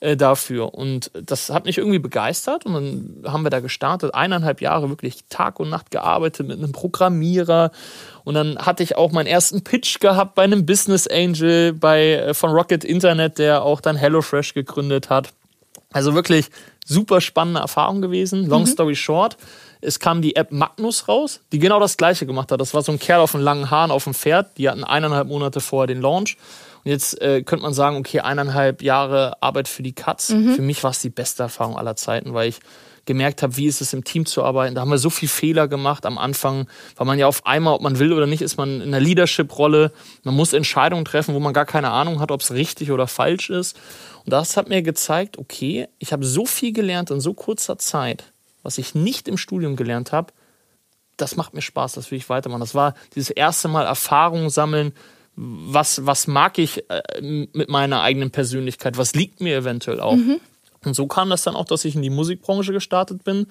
[0.00, 0.74] äh, dafür.
[0.74, 5.24] Und das hat mich irgendwie begeistert und dann haben wir da gestartet, eineinhalb Jahre wirklich
[5.28, 7.70] Tag und Nacht gearbeitet mit einem Programmierer
[8.24, 12.34] und dann hatte ich auch meinen ersten Pitch gehabt bei einem Business Angel bei, äh,
[12.34, 15.32] von Rocket Internet, der auch dann HelloFresh gegründet hat.
[15.92, 16.50] Also wirklich
[16.84, 18.46] super spannende Erfahrung gewesen.
[18.46, 19.36] Long story short,
[19.80, 22.60] es kam die App Magnus raus, die genau das gleiche gemacht hat.
[22.60, 24.58] Das war so ein Kerl auf den langen Haaren auf dem Pferd.
[24.58, 26.36] Die hatten eineinhalb Monate vorher den Launch.
[26.84, 30.30] Und jetzt äh, könnte man sagen, okay, eineinhalb Jahre Arbeit für die Katz.
[30.54, 32.60] Für mich war es die beste Erfahrung aller Zeiten, weil ich
[33.06, 34.74] gemerkt habe, wie ist es im Team zu arbeiten.
[34.74, 37.82] Da haben wir so viel Fehler gemacht am Anfang, weil man ja auf einmal, ob
[37.82, 39.92] man will oder nicht, ist man in einer Leadership-Rolle.
[40.22, 43.50] Man muss Entscheidungen treffen, wo man gar keine Ahnung hat, ob es richtig oder falsch
[43.50, 43.76] ist.
[44.24, 48.32] Und das hat mir gezeigt, okay, ich habe so viel gelernt in so kurzer Zeit,
[48.62, 50.32] was ich nicht im Studium gelernt habe.
[51.16, 52.60] Das macht mir Spaß, das will ich weitermachen.
[52.60, 54.92] Das war dieses erste Mal Erfahrung sammeln.
[55.36, 57.20] Was, was mag ich äh,
[57.52, 58.98] mit meiner eigenen Persönlichkeit?
[58.98, 60.18] Was liegt mir eventuell auch?
[60.84, 63.46] Und so kam das dann auch, dass ich in die Musikbranche gestartet bin,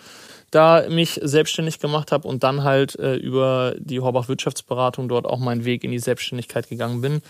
[0.51, 5.39] da mich selbstständig gemacht habe und dann halt äh, über die Horbach Wirtschaftsberatung dort auch
[5.39, 7.21] meinen Weg in die Selbstständigkeit gegangen bin.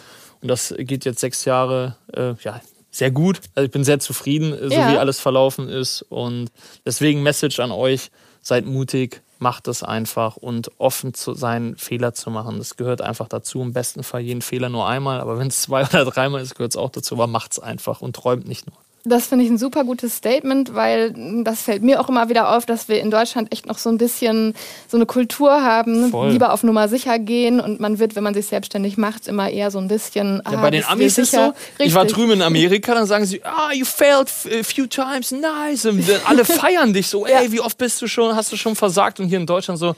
[0.42, 3.42] Und das geht jetzt sechs Jahre, äh, ja, sehr gut.
[3.56, 4.92] Also ich bin sehr zufrieden, so Ja.
[4.92, 6.02] wie alles verlaufen ist.
[6.04, 6.50] Und
[6.86, 8.10] deswegen Message an euch,
[8.42, 12.58] seid mutig, macht es einfach und offen zu sein, Fehler zu machen.
[12.58, 13.62] Das gehört einfach dazu.
[13.62, 16.74] Im besten Fall jeden Fehler nur einmal, aber wenn es zwei oder dreimal ist, gehört
[16.74, 17.16] es auch dazu.
[17.16, 18.78] Aber macht's einfach und träumt nicht nur.
[19.06, 22.66] Das finde ich ein super gutes Statement, weil das fällt mir auch immer wieder auf,
[22.66, 24.54] dass wir in Deutschland echt noch so ein bisschen
[24.90, 26.32] so eine Kultur haben, Voll.
[26.32, 29.72] lieber auf Nummer sicher gehen und man wird, wenn man sich selbstständig macht, immer eher
[29.72, 30.42] so ein bisschen.
[30.46, 31.56] Ja, ah, bei den Amis ist so, sicher?
[31.80, 32.18] ich war Richtig.
[32.18, 35.86] drüben in Amerika, dann sagen sie, ah, you failed a few times, nice.
[35.86, 38.76] Und dann alle feiern dich so, ey, wie oft bist du schon, hast du schon
[38.76, 39.22] versagt?
[39.22, 39.96] Und hier in Deutschland so,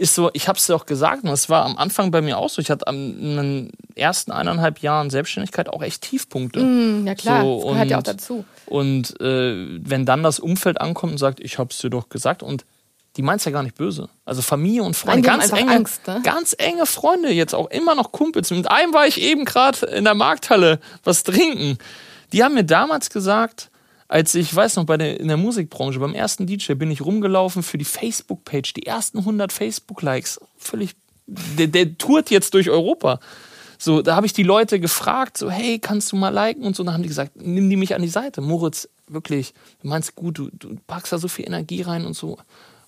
[0.00, 2.48] ist so, ich hab's dir auch gesagt, und das war am Anfang bei mir auch
[2.48, 2.62] so.
[2.62, 6.60] Ich hatte am, in den ersten eineinhalb Jahren Selbstständigkeit auch echt Tiefpunkte.
[6.60, 8.44] Mm, ja klar, So, das gehört ja auch und- dazu.
[8.64, 12.64] Und äh, wenn dann das Umfeld ankommt und sagt, ich hab's dir doch gesagt und
[13.16, 14.08] die meint's ja gar nicht böse.
[14.24, 16.20] Also Familie und Freunde, ganz enge, Angst, ne?
[16.22, 18.50] ganz enge Freunde, jetzt auch immer noch Kumpels.
[18.52, 21.76] Mit einem war ich eben gerade in der Markthalle was trinken.
[22.32, 23.70] Die haben mir damals gesagt,
[24.10, 27.62] als ich weiß noch bei der in der Musikbranche beim ersten DJ bin ich rumgelaufen
[27.62, 30.96] für die Facebook Page, die ersten 100 Facebook Likes, völlig
[31.28, 33.20] der, der tourt jetzt durch Europa.
[33.78, 36.82] So, da habe ich die Leute gefragt, so, hey, kannst du mal liken und so.
[36.82, 38.40] Und dann haben die gesagt, nimm die mich an die Seite.
[38.40, 42.36] Moritz, wirklich, du meinst gut, du, du packst da so viel Energie rein und so.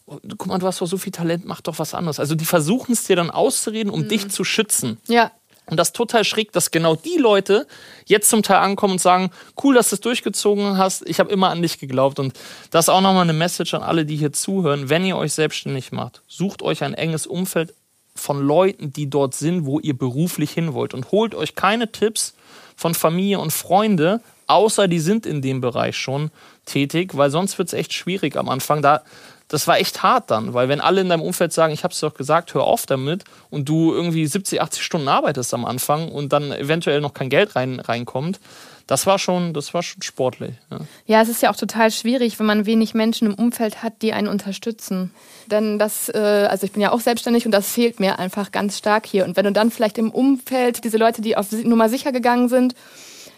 [0.06, 2.18] Oh, Guck mal, du hast doch so viel Talent, mach doch was anderes.
[2.18, 4.98] Also die versuchen es dir dann auszureden, um dich zu schützen.
[5.06, 5.30] Ja,
[5.66, 7.66] Und das ist total schräg, dass genau die Leute
[8.06, 9.30] jetzt zum Teil ankommen und sagen,
[9.62, 12.18] cool, dass du es durchgezogen hast, ich habe immer an dich geglaubt.
[12.18, 12.34] Und
[12.70, 14.88] das ist auch nochmal eine Message an alle, die hier zuhören.
[14.88, 17.74] Wenn ihr euch selbstständig macht, sucht euch ein enges Umfeld
[18.14, 20.94] von Leuten, die dort sind, wo ihr beruflich hin wollt.
[20.94, 22.34] Und holt euch keine Tipps
[22.76, 26.30] von Familie und Freunde, außer die sind in dem Bereich schon
[26.66, 28.82] tätig, weil sonst wird es echt schwierig am Anfang.
[28.82, 29.02] Da,
[29.52, 32.00] das war echt hart dann, weil wenn alle in deinem Umfeld sagen, ich habe es
[32.00, 36.32] doch gesagt, hör auf damit und du irgendwie 70, 80 Stunden arbeitest am Anfang und
[36.32, 38.40] dann eventuell noch kein Geld rein, reinkommt,
[38.86, 40.54] das war schon, das war schon sportlich.
[40.70, 40.78] Ja.
[41.06, 44.14] Ja, es ist ja auch total schwierig, wenn man wenig Menschen im Umfeld hat, die
[44.14, 45.12] einen unterstützen.
[45.46, 48.78] Denn das, äh, also ich bin ja auch selbstständig und das fehlt mir einfach ganz
[48.78, 49.24] stark hier.
[49.24, 52.74] Und wenn du dann vielleicht im Umfeld diese Leute, die auf Nummer sicher gegangen sind,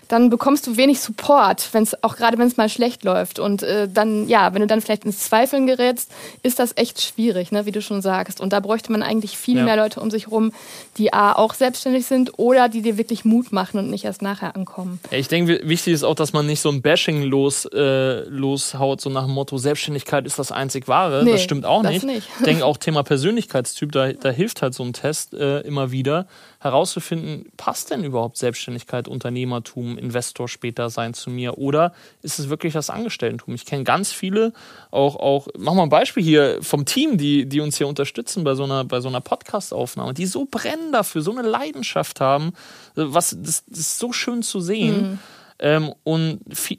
[0.08, 3.38] dann bekommst du wenig Support, wenn's, auch gerade wenn es mal schlecht läuft.
[3.38, 6.10] Und äh, dann, ja, wenn du dann vielleicht ins Zweifeln gerätst,
[6.42, 8.40] ist das echt schwierig, ne, wie du schon sagst.
[8.40, 9.64] Und da bräuchte man eigentlich viel Ja.
[9.64, 10.52] mehr Leute um sich rum,
[10.98, 14.54] die A, auch selbstständig sind oder die dir wirklich Mut machen und nicht erst nachher
[14.56, 15.00] ankommen.
[15.10, 19.00] Ja, ich denke, wichtig ist auch, dass man nicht so ein Bashing los, äh, loshaut,
[19.00, 21.24] so nach dem Motto, Selbstständigkeit ist das einzig Wahre.
[21.24, 22.04] Nee, das stimmt auch das nicht.
[22.04, 22.28] nicht.
[22.38, 26.26] Ich denke auch Thema Persönlichkeitstyp, da, da hilft halt so ein Test äh, immer wieder,
[26.60, 29.93] herauszufinden, passt denn überhaupt Selbstständigkeit, Unternehmertum?
[29.98, 31.58] Investor später sein zu mir?
[31.58, 33.54] Oder ist es wirklich das Angestelltentum?
[33.54, 34.52] Ich kenne ganz viele,
[34.90, 38.54] auch, auch, mach mal ein Beispiel hier vom Team, die, die uns hier unterstützen bei
[38.54, 42.52] so einer, bei so einer Podcast-Aufnahme, die so brennen dafür, so eine Leidenschaft haben.
[42.94, 45.12] Was, das, das ist so schön zu sehen.
[45.12, 45.18] Mhm.
[45.58, 46.78] Ähm, und viel,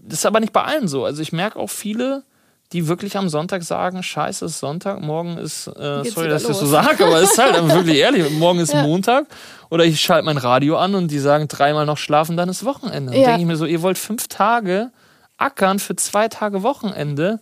[0.00, 1.04] das ist aber nicht bei allen so.
[1.04, 2.24] Also ich merke auch viele,
[2.72, 6.48] die wirklich am Sonntag sagen, scheiße, es ist Sonntag, morgen ist, äh, sorry, dass ich
[6.48, 8.82] das so sage, aber es ist halt wirklich ehrlich, morgen ist ja.
[8.82, 9.26] Montag
[9.70, 13.12] oder ich schalte mein Radio an und die sagen dreimal noch schlafen, dann ist Wochenende.
[13.12, 13.20] Ja.
[13.20, 14.90] Dann denke ich mir so, ihr wollt fünf Tage
[15.38, 17.40] ackern für zwei Tage Wochenende.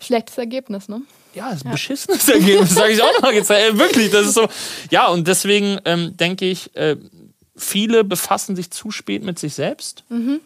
[0.00, 1.02] Schlechtes Ergebnis, ne?
[1.34, 1.72] Ja, ist ein ja.
[1.72, 3.50] beschissenes Ergebnis, sage ich auch noch jetzt.
[3.50, 4.48] Ey, wirklich, das ist so.
[4.90, 6.96] Ja, und deswegen ähm, denke ich, äh,
[7.56, 10.04] viele befassen sich zu spät mit sich selbst.
[10.08, 10.40] Mhm.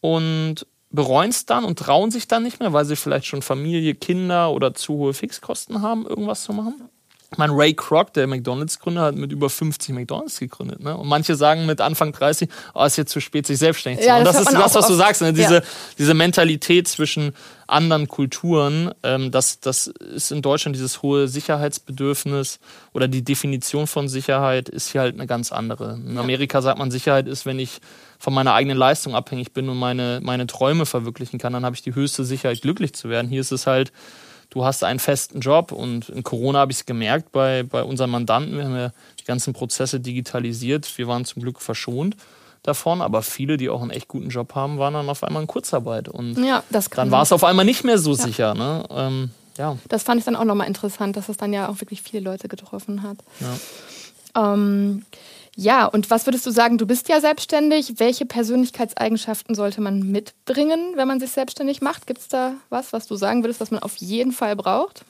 [0.00, 3.94] Und bereuen es dann und trauen sich dann nicht mehr, weil sie vielleicht schon Familie,
[3.94, 6.88] Kinder oder zu hohe Fixkosten haben, irgendwas zu machen.
[7.34, 10.80] Ich meine, Ray Kroc, der McDonalds-Gründer, hat mit über 50 McDonalds gegründet.
[10.80, 10.96] Ne?
[10.96, 14.20] Und manche sagen mit Anfang 30, oh, ist jetzt zu spät, sich selbstständig zu machen.
[14.20, 15.20] Ja, das, das ist das, was du sagst.
[15.20, 15.32] Ne?
[15.32, 15.62] Diese, ja.
[15.98, 17.34] diese Mentalität zwischen
[17.66, 22.60] anderen Kulturen, ähm, das, das ist in Deutschland dieses hohe Sicherheitsbedürfnis
[22.92, 25.98] oder die Definition von Sicherheit ist hier halt eine ganz andere.
[26.06, 27.80] In Amerika sagt man, Sicherheit ist, wenn ich
[28.20, 31.82] von meiner eigenen Leistung abhängig bin und meine, meine Träume verwirklichen kann, dann habe ich
[31.82, 33.28] die höchste Sicherheit, glücklich zu werden.
[33.28, 33.92] Hier ist es halt,
[34.54, 38.10] du hast einen festen Job und in Corona habe ich es gemerkt bei, bei unseren
[38.10, 38.56] Mandanten.
[38.56, 40.96] Wir haben ja die ganzen Prozesse digitalisiert.
[40.96, 42.16] Wir waren zum Glück verschont
[42.62, 45.48] davon, aber viele, die auch einen echt guten Job haben, waren dann auf einmal in
[45.48, 46.08] Kurzarbeit.
[46.08, 48.16] Und ja, dann war es auf einmal nicht mehr so ja.
[48.16, 48.54] sicher.
[48.54, 48.84] Ne?
[48.90, 49.76] Ähm, ja.
[49.88, 52.48] Das fand ich dann auch nochmal interessant, dass es dann ja auch wirklich viele Leute
[52.48, 53.18] getroffen hat.
[53.40, 54.54] Ja.
[54.54, 55.04] Ähm,
[55.56, 56.78] ja, und was würdest du sagen?
[56.78, 57.94] Du bist ja selbstständig.
[57.98, 62.06] Welche Persönlichkeitseigenschaften sollte man mitbringen, wenn man sich selbstständig macht?
[62.06, 65.04] Gibt es da was, was du sagen würdest, was man auf jeden Fall braucht?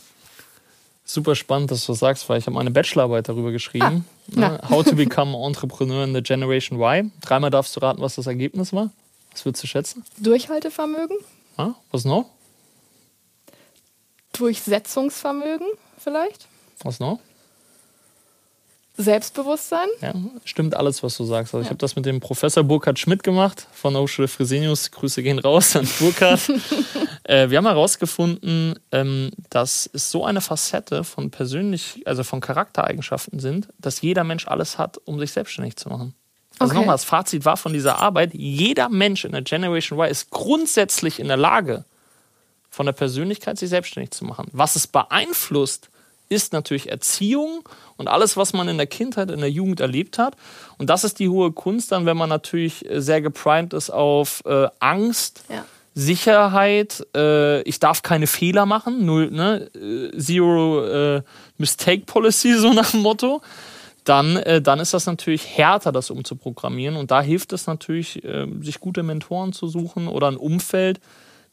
[1.07, 4.07] Super spannend, dass du sagst, weil ich habe meine Bachelorarbeit darüber geschrieben.
[4.37, 4.61] Ah, ne?
[4.71, 7.13] How to become entrepreneur in the Generation Y.
[7.21, 8.91] Dreimal darfst du raten, was das Ergebnis war.
[9.33, 10.05] Was würdest du schätzen?
[10.19, 11.17] Durchhaltevermögen.
[11.57, 12.27] Ah, was noch?
[14.33, 15.67] Durchsetzungsvermögen
[15.99, 16.49] vielleicht.
[16.83, 17.21] Was noch?
[18.97, 19.89] Selbstbewusstsein.
[20.01, 21.53] Ja, stimmt alles, was du sagst.
[21.53, 21.63] Also ja.
[21.63, 24.93] Ich habe das mit dem Professor Burkhard Schmidt gemacht von Hochschule Fresenius.
[24.93, 26.41] Grüße gehen raus an Burkhard.
[27.25, 33.41] äh, wir haben herausgefunden, ähm, dass es so eine Facette von persönlich, also von Charaktereigenschaften
[33.41, 36.15] sind, dass jeder Mensch alles hat, um sich selbstständig zu machen.
[36.61, 36.81] Also okay.
[36.81, 41.19] nochmal, das Fazit war von dieser Arbeit, jeder Mensch in der Generation Y ist grundsätzlich
[41.19, 41.85] in der Lage,
[42.71, 44.47] von der Persönlichkeit sich selbstständig zu machen.
[44.53, 45.91] Was es beeinflusst,
[46.29, 50.37] ist natürlich Erziehung und alles, was man in der Kindheit, in der Jugend erlebt hat.
[50.79, 54.43] Und das ist die hohe Kunst dann, wenn man natürlich äh, sehr geprimed ist auf
[54.47, 55.45] äh, Angst.
[55.49, 55.65] Ja.
[55.97, 59.71] Sicherheit, äh, ich darf keine Fehler machen, null, ne?
[59.75, 61.23] Äh, Zero äh,
[61.57, 63.43] Mistake Policy, so nach dem Motto,
[64.03, 66.97] dann, äh, dann ist das natürlich härter, das umzuprogrammieren.
[66.97, 71.01] Und da hilft es natürlich, äh, sich gute Mentoren zu suchen oder ein Umfeld,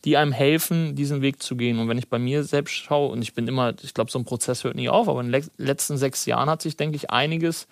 [0.05, 1.79] die einem helfen, diesen Weg zu gehen.
[1.79, 4.25] Und wenn ich bei mir selbst schaue, und ich bin immer, ich glaube, so ein
[4.25, 7.67] Prozess hört nie auf, aber in den letzten sechs Jahren hat sich, denke ich, einiges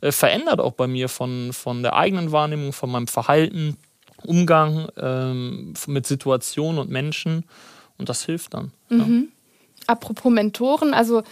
[0.00, 3.76] äh, verändert, auch bei mir von, von der eigenen Wahrnehmung, von meinem Verhalten,
[4.22, 7.44] Umgang ähm, mit Situationen und Menschen.
[7.98, 8.72] Und das hilft dann.
[8.88, 9.28] Mhm.
[9.28, 9.84] Ja.
[9.86, 11.22] Apropos Mentoren, also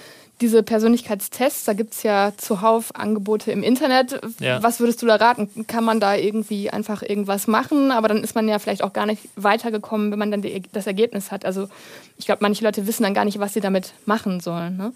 [0.42, 4.20] diese Persönlichkeitstests, da gibt es ja zuhauf Angebote im Internet.
[4.40, 4.62] Ja.
[4.62, 5.66] Was würdest du da raten?
[5.66, 7.92] Kann man da irgendwie einfach irgendwas machen?
[7.92, 10.86] Aber dann ist man ja vielleicht auch gar nicht weitergekommen, wenn man dann die, das
[10.86, 11.44] Ergebnis hat.
[11.46, 11.68] Also
[12.18, 14.76] ich glaube, manche Leute wissen dann gar nicht, was sie damit machen sollen.
[14.76, 14.92] Ne?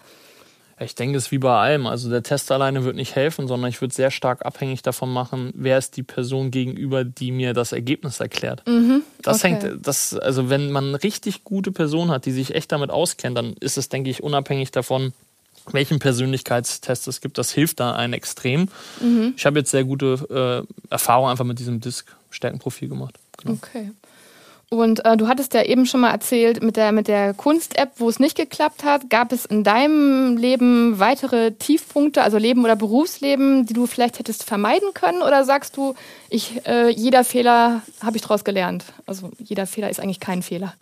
[0.79, 1.87] Ich denke, es ist wie bei allem.
[1.87, 5.53] Also der Test alleine wird nicht helfen, sondern ich würde sehr stark abhängig davon machen,
[5.55, 8.63] wer ist die Person gegenüber, die mir das Ergebnis erklärt.
[8.67, 9.59] Mhm, das okay.
[9.61, 13.39] hängt, das, also wenn man eine richtig gute Person hat, die sich echt damit auskennt,
[13.39, 15.15] dann ist es, denke ich, unabhängig davon,
[15.73, 17.39] welchen Persönlichkeitstest es gibt.
[17.39, 18.69] Das hilft da ein extrem.
[19.01, 19.35] Mhm.
[19.37, 23.19] Ich habe jetzt sehr gute äh, Erfahrungen einfach mit diesem Disk-Stärkenprofil gemacht.
[23.39, 23.55] Genau.
[23.55, 23.91] Okay.
[24.69, 28.09] Und äh, du hattest ja eben schon mal erzählt, mit der, mit der Kunst-App, wo
[28.09, 33.65] es nicht geklappt hat, gab es in deinem Leben weitere Tiefpunkte, also Leben oder Berufsleben,
[33.67, 35.23] die du vielleicht hättest vermeiden können?
[35.23, 35.95] Oder sagst du,
[36.31, 38.85] ich, äh, jeder Fehler habe ich daraus gelernt?
[39.07, 40.75] Also jeder Fehler ist eigentlich kein Fehler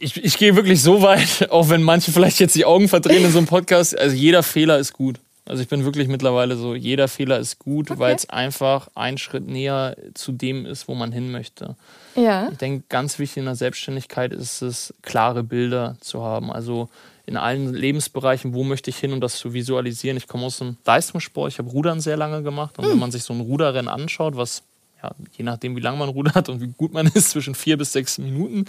[0.00, 3.32] ich, ich gehe wirklich so weit, auch wenn manche vielleicht jetzt die Augen verdrehen in
[3.32, 3.98] so einem Podcast.
[3.98, 5.20] Also jeder Fehler ist gut.
[5.46, 7.98] Also ich bin wirklich mittlerweile so, jeder Fehler ist gut, okay.
[7.98, 11.74] weil es einfach ein Schritt näher zu dem ist, wo man hin möchte.
[12.16, 12.50] Ja.
[12.50, 16.52] Ich denke, ganz wichtig in der Selbstständigkeit ist es, klare Bilder zu haben.
[16.52, 16.90] Also
[17.24, 20.18] in allen Lebensbereichen, wo möchte ich hin, um das zu visualisieren.
[20.18, 22.78] Ich komme aus dem Leistungssport, ich habe Rudern sehr lange gemacht.
[22.78, 22.92] Und hm.
[22.92, 24.62] wenn man sich so ein Ruderrennen anschaut, was
[25.02, 27.92] ja, je nachdem, wie lange man rudert und wie gut man ist, zwischen vier bis
[27.92, 28.64] sechs Minuten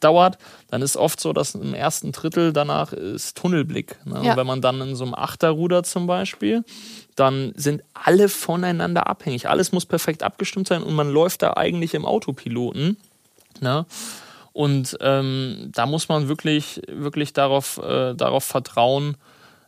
[0.00, 3.98] dauert, dann ist oft so, dass im ersten Drittel danach ist Tunnelblick.
[4.04, 4.24] Ne?
[4.24, 4.36] Ja.
[4.36, 6.64] Wenn man dann in so einem Achter rudert zum Beispiel,
[7.16, 9.48] dann sind alle voneinander abhängig.
[9.48, 12.96] Alles muss perfekt abgestimmt sein und man läuft da eigentlich im Autopiloten.
[13.60, 13.84] Ne?
[14.52, 19.16] Und ähm, da muss man wirklich, wirklich darauf, äh, darauf vertrauen,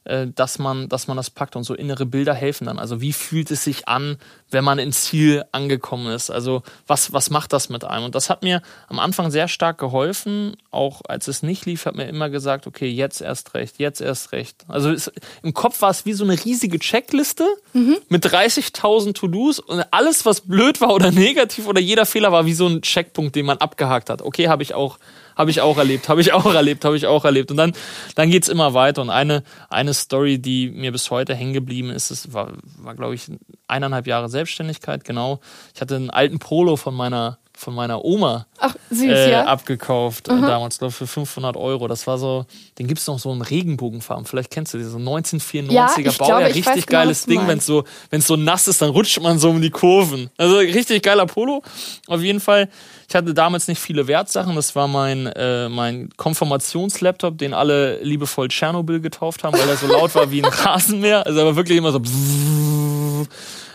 [0.05, 2.79] äh, dass man, dass man das packt und so innere Bilder helfen dann.
[2.79, 4.19] Also wie fühlt es sich an,
[4.51, 6.31] wenn man ins Ziel angekommen ist?
[6.31, 8.05] Also was, was macht das mit einem?
[8.05, 10.57] Und das hat mir am Anfang sehr stark geholfen.
[10.71, 14.33] Auch als es nicht lief, hat mir immer gesagt, okay, jetzt erst recht, jetzt erst
[14.33, 14.65] recht.
[14.69, 15.11] Also es,
[15.43, 17.97] im Kopf war es wie so eine riesige Checkliste mhm.
[18.09, 22.55] mit 30.000 To-Dos und alles, was blöd war oder negativ oder jeder Fehler war wie
[22.55, 24.23] so ein Checkpunkt, den man abgehakt hat.
[24.23, 24.99] Okay, habe ich auch
[25.37, 27.51] habe ich auch erlebt, habe ich auch erlebt, habe ich auch erlebt.
[27.51, 27.73] Und dann,
[28.15, 29.03] dann geht's immer weiter.
[29.03, 33.15] Und eine, eine Story, die mir bis heute hängen geblieben ist, es war, war glaube
[33.15, 33.31] ich,
[33.69, 35.41] eineinhalb Jahre Selbstständigkeit, genau.
[35.75, 39.45] Ich hatte einen alten Polo von meiner von meiner Oma Ach, süß, äh, ja?
[39.45, 40.43] abgekauft mhm.
[40.43, 41.89] damals, glaube ich, für 500 Euro.
[41.89, 42.47] Das war so,
[42.79, 44.25] den gibt es noch so in Regenbogenfarben.
[44.25, 46.41] Vielleicht kennst du diese so 1994er ja, Baujahr.
[46.41, 47.47] Glaube, richtig genau, geiles Ding.
[47.47, 50.31] Wenn es so, wenn's so nass ist, dann rutscht man so um die Kurven.
[50.37, 51.63] Also richtig geiler Polo.
[52.09, 52.69] Auf jeden Fall
[53.09, 54.57] ich hatte damals nicht viele Wertsachen.
[54.57, 59.87] Das war mein, äh, mein Konfirmationslaptop, den alle liebevoll Tschernobyl getauft haben, weil er so
[59.87, 61.27] laut war wie ein Rasenmäher.
[61.27, 62.01] Also aber wirklich immer so.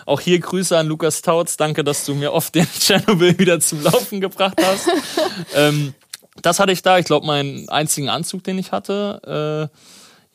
[0.10, 1.56] Auch hier Grüße an Lukas Tautz.
[1.56, 4.90] Danke, dass du mir oft den Tschernobyl wieder zum Laufen gebracht hast.
[5.56, 5.94] ähm,
[6.42, 6.98] das hatte ich da.
[6.98, 9.70] Ich glaube, meinen einzigen Anzug, den ich hatte.
[9.72, 9.78] Äh,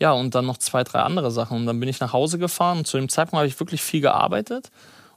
[0.00, 1.56] ja, und dann noch zwei, drei andere Sachen.
[1.56, 2.78] Und dann bin ich nach Hause gefahren.
[2.78, 4.70] Und zu dem Zeitpunkt habe ich wirklich viel gearbeitet.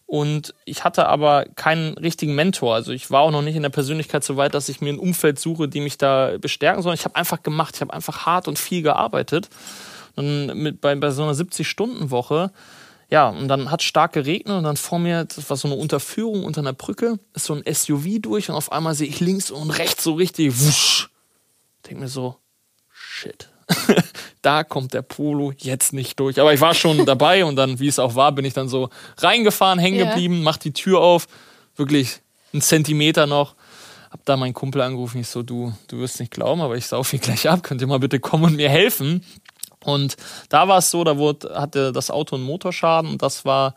[0.08, 2.74] Und ich hatte aber keinen richtigen Mentor.
[2.74, 4.98] Also ich war auch noch nicht in der Persönlichkeit so weit, dass ich mir ein
[4.98, 7.76] Umfeld suche, die mich da bestärken, sondern ich habe einfach gemacht.
[7.76, 9.50] Ich habe einfach hart und viel gearbeitet.
[10.16, 12.50] Und mit, bei, bei so einer 70-Stunden-Woche,
[13.10, 16.44] ja, und dann hat stark geregnet und dann vor mir, das war so eine Unterführung
[16.44, 19.70] unter einer Brücke, ist so ein SUV durch und auf einmal sehe ich links und
[19.72, 21.10] rechts so richtig wusch.
[21.86, 22.36] Denke mir so,
[22.92, 23.50] shit.
[24.42, 26.40] da kommt der Polo jetzt nicht durch.
[26.40, 28.90] Aber ich war schon dabei und dann, wie es auch war, bin ich dann so
[29.18, 30.44] reingefahren, hängen geblieben, yeah.
[30.44, 31.28] mach die Tür auf,
[31.76, 32.20] wirklich
[32.52, 33.56] einen Zentimeter noch.
[34.12, 37.12] Hab da meinen Kumpel angerufen, ich so, du, du wirst nicht glauben, aber ich sauf
[37.12, 39.24] hier gleich ab, könnt ihr mal bitte kommen und mir helfen?
[39.88, 40.18] Und
[40.50, 43.76] da war es so, da wurde, hatte das Auto einen Motorschaden und das war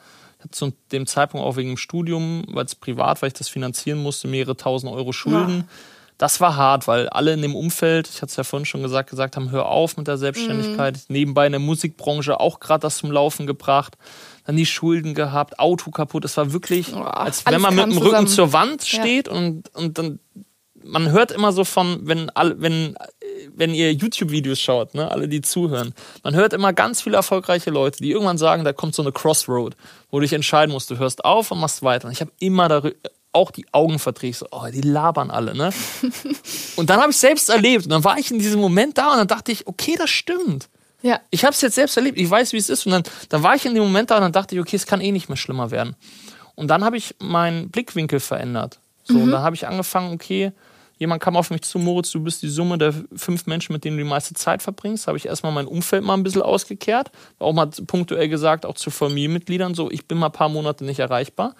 [0.51, 4.27] zu dem Zeitpunkt auch wegen dem Studium, weil es privat, weil ich das finanzieren musste,
[4.27, 5.59] mehrere tausend Euro Schulden.
[5.59, 5.65] Ja
[6.21, 9.09] das war hart, weil alle in dem Umfeld, ich hatte es ja vorhin schon gesagt,
[9.09, 10.97] gesagt haben, hör auf mit der Selbstständigkeit.
[10.97, 11.15] Mhm.
[11.15, 13.97] Nebenbei in der Musikbranche auch gerade das zum Laufen gebracht.
[14.45, 16.27] Dann die Schulden gehabt, Auto kaputt.
[16.27, 19.33] Es war wirklich, oh, als wenn man mit dem Rücken zur Wand steht ja.
[19.33, 20.21] und, und dann,
[20.85, 22.97] man hört immer so von, wenn, all, wenn,
[23.55, 27.99] wenn ihr YouTube-Videos schaut, ne, alle, die zuhören, man hört immer ganz viele erfolgreiche Leute,
[27.99, 29.77] die irgendwann sagen, da kommt so eine Crossroad,
[30.11, 32.07] wo du dich entscheiden musst, du hörst auf und machst weiter.
[32.07, 32.97] Und ich habe immer darüber,
[33.33, 34.31] auch die Augen verdrehe.
[34.31, 35.71] Ich so, oh, die labern alle, ne?
[36.77, 37.85] und dann habe ich selbst erlebt.
[37.85, 40.69] Und dann war ich in diesem Moment da und dann dachte ich, okay, das stimmt.
[41.03, 41.21] Ja.
[41.31, 42.19] Ich habe es jetzt selbst erlebt.
[42.19, 42.87] Ich weiß, wie es ist.
[42.87, 44.87] Und dann, dann war ich in dem Moment da und dann dachte ich, okay, es
[44.87, 45.97] kann eh nicht mehr schlimmer werden.
[46.57, 48.81] Und dann habe ich meinen Blickwinkel verändert.
[49.05, 49.23] So, mhm.
[49.23, 50.53] und dann habe ich angefangen, okay,
[51.01, 53.97] jemand kam auf mich zu, Moritz, du bist die Summe der fünf Menschen, mit denen
[53.97, 55.07] du die meiste Zeit verbringst.
[55.07, 57.11] Habe ich erstmal mein Umfeld mal ein bisschen ausgekehrt.
[57.39, 61.01] Auch mal punktuell gesagt, auch zu Familienmitgliedern, so, ich bin mal ein paar Monate nicht
[61.01, 61.57] erreichbar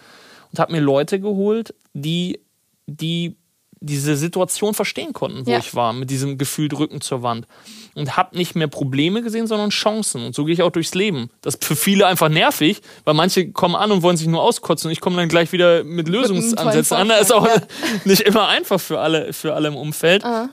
[0.53, 2.41] und habe mir Leute geholt, die,
[2.87, 3.39] die
[3.83, 5.59] diese Situation verstehen konnten, wo ja.
[5.59, 7.47] ich war, mit diesem Gefühl Rücken zur Wand.
[7.95, 10.25] Und habe nicht mehr Probleme gesehen, sondern Chancen.
[10.27, 11.31] Und so gehe ich auch durchs Leben.
[11.41, 14.89] Das ist für viele einfach nervig, weil manche kommen an und wollen sich nur auskotzen
[14.89, 17.09] und ich komme dann gleich wieder mit Lösungsansätzen an.
[17.09, 17.57] Das ist auch ja.
[18.05, 20.25] nicht immer einfach für alle, für alle im Umfeld.
[20.25, 20.51] Aha.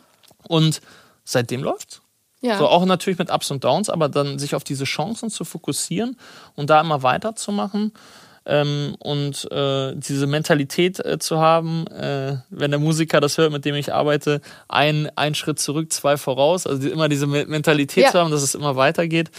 [0.47, 0.81] Und
[1.25, 2.01] seitdem läuft's.
[2.39, 2.57] Ja.
[2.57, 6.17] So auch natürlich mit Ups und Downs, aber dann sich auf diese Chancen zu fokussieren
[6.55, 7.91] und da immer weiterzumachen.
[8.49, 13.65] Ähm, und äh, diese Mentalität äh, zu haben, äh, wenn der Musiker das hört, mit
[13.65, 18.11] dem ich arbeite, ein, ein Schritt zurück, zwei voraus, also die, immer diese Mentalität ja.
[18.11, 19.31] zu haben, dass es immer weitergeht,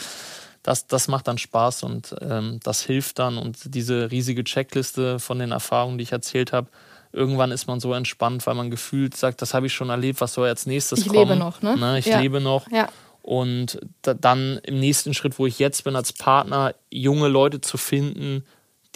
[0.62, 5.38] das, das macht dann Spaß und ähm, das hilft dann und diese riesige Checkliste von
[5.38, 6.68] den Erfahrungen, die ich erzählt habe,
[7.10, 10.34] irgendwann ist man so entspannt, weil man gefühlt sagt, das habe ich schon erlebt, was
[10.34, 11.22] soll als nächstes ich kommen.
[11.22, 11.78] Ich lebe noch, ne?
[11.78, 11.98] ne?
[11.98, 12.20] Ich ja.
[12.20, 12.70] lebe noch.
[12.70, 12.88] Ja.
[13.22, 17.78] Und da, dann im nächsten Schritt, wo ich jetzt bin als Partner, junge Leute zu
[17.78, 18.44] finden,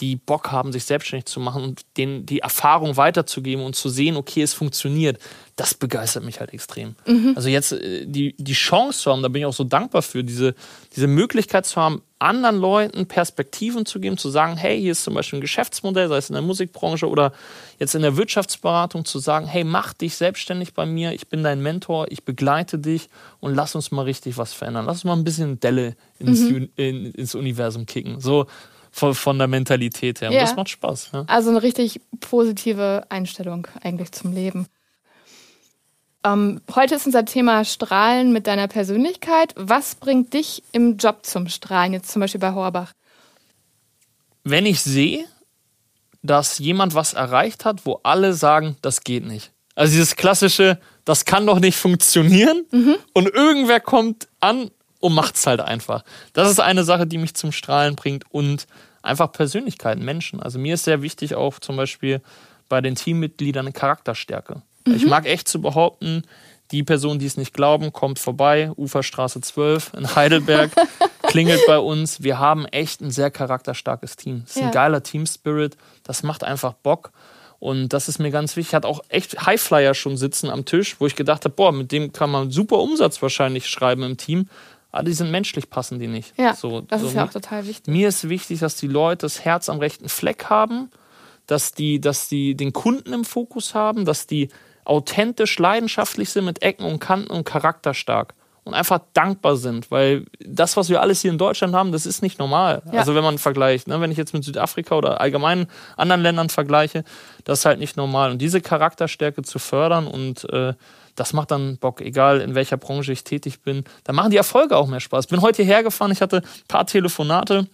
[0.02, 4.16] die Bock haben, sich selbstständig zu machen und denen die Erfahrung weiterzugeben und zu sehen,
[4.16, 5.18] okay, es funktioniert,
[5.54, 6.96] das begeistert mich halt extrem.
[7.06, 7.34] Mhm.
[7.36, 10.24] Also jetzt äh, die, die Chance zu haben, da bin ich auch so dankbar für,
[10.24, 10.56] diese,
[10.96, 15.14] diese Möglichkeit zu haben, anderen Leuten Perspektiven zu geben, zu sagen, hey, hier ist zum
[15.14, 17.32] Beispiel ein Geschäftsmodell, sei es in der Musikbranche oder
[17.78, 21.62] jetzt in der Wirtschaftsberatung, zu sagen, hey, mach dich selbstständig bei mir, ich bin dein
[21.62, 24.86] Mentor, ich begleite dich und lass uns mal richtig was verändern.
[24.86, 26.70] Lass uns mal ein bisschen Delle ins, mhm.
[26.74, 28.20] in, ins Universum kicken.
[28.20, 28.46] So,
[28.92, 30.28] von, von der Mentalität her.
[30.28, 30.42] Und Ja.
[30.42, 31.10] das macht Spaß.
[31.12, 31.24] Ja.
[31.26, 34.66] Also eine richtig positive Einstellung eigentlich zum Leben.
[36.24, 39.54] Ähm, heute ist unser Thema Strahlen mit deiner Persönlichkeit.
[39.56, 42.92] Was bringt dich im Job zum Strahlen, jetzt zum Beispiel bei Horbach?
[44.44, 45.24] Wenn ich sehe,
[46.22, 49.50] dass jemand was erreicht hat, wo alle sagen, das geht nicht.
[49.74, 52.64] Also dieses klassische, das kann doch nicht funktionieren
[53.14, 54.70] und irgendwer kommt an
[55.02, 56.04] und macht es halt einfach.
[56.32, 58.66] Das ist eine Sache, die mich zum Strahlen bringt und
[59.02, 60.40] einfach Persönlichkeiten, Menschen.
[60.40, 62.20] Also mir ist sehr wichtig auch zum Beispiel
[62.68, 64.62] bei den Teammitgliedern eine Charakterstärke.
[64.86, 66.22] Ich mag echt zu behaupten,
[66.70, 70.70] die Person, die es nicht glauben, kommt vorbei, Uferstraße 12 in Heidelberg,
[71.24, 72.22] klingelt bei uns.
[72.22, 74.42] Wir haben echt ein sehr charakterstarkes Team.
[74.46, 74.66] Es ist Ja.
[74.68, 77.12] ein geiler Team-Spirit, das macht einfach Bock.
[77.58, 78.70] Und das ist mir ganz wichtig.
[78.70, 81.92] Ich hatte auch echt Highflyer schon sitzen am Tisch, wo ich gedacht habe, boah, mit
[81.92, 84.48] dem kann man super Umsatz wahrscheinlich schreiben im Team.
[84.92, 86.34] Aber die sind menschlich, passen die nicht.
[86.38, 87.86] Ja, so, das so ist ja mir- auch total wichtig.
[87.92, 90.90] mir ist wichtig, dass die Leute das Herz am rechten Fleck haben,
[91.46, 94.50] dass die, dass die den Kunden im Fokus haben, dass die
[94.84, 98.34] authentisch, leidenschaftlich sind mit Ecken und Kanten und charakterstark
[98.64, 102.22] und einfach dankbar sind, weil das, was wir alles hier in Deutschland haben, das ist
[102.22, 102.82] nicht normal.
[102.92, 102.98] Ja.
[103.00, 105.66] Also wenn man vergleicht, ne, wenn ich jetzt mit Südafrika oder allgemein
[105.96, 107.02] anderen Ländern vergleiche,
[107.44, 108.30] das ist halt nicht normal.
[108.30, 110.74] Und diese Charakterstärke zu fördern und äh,
[111.14, 113.84] das macht dann Bock, egal in welcher Branche ich tätig bin.
[114.04, 115.26] Da machen die Erfolge auch mehr Spaß.
[115.26, 117.68] Bin heute hierher gefahren, ich hatte ein paar Telefonate.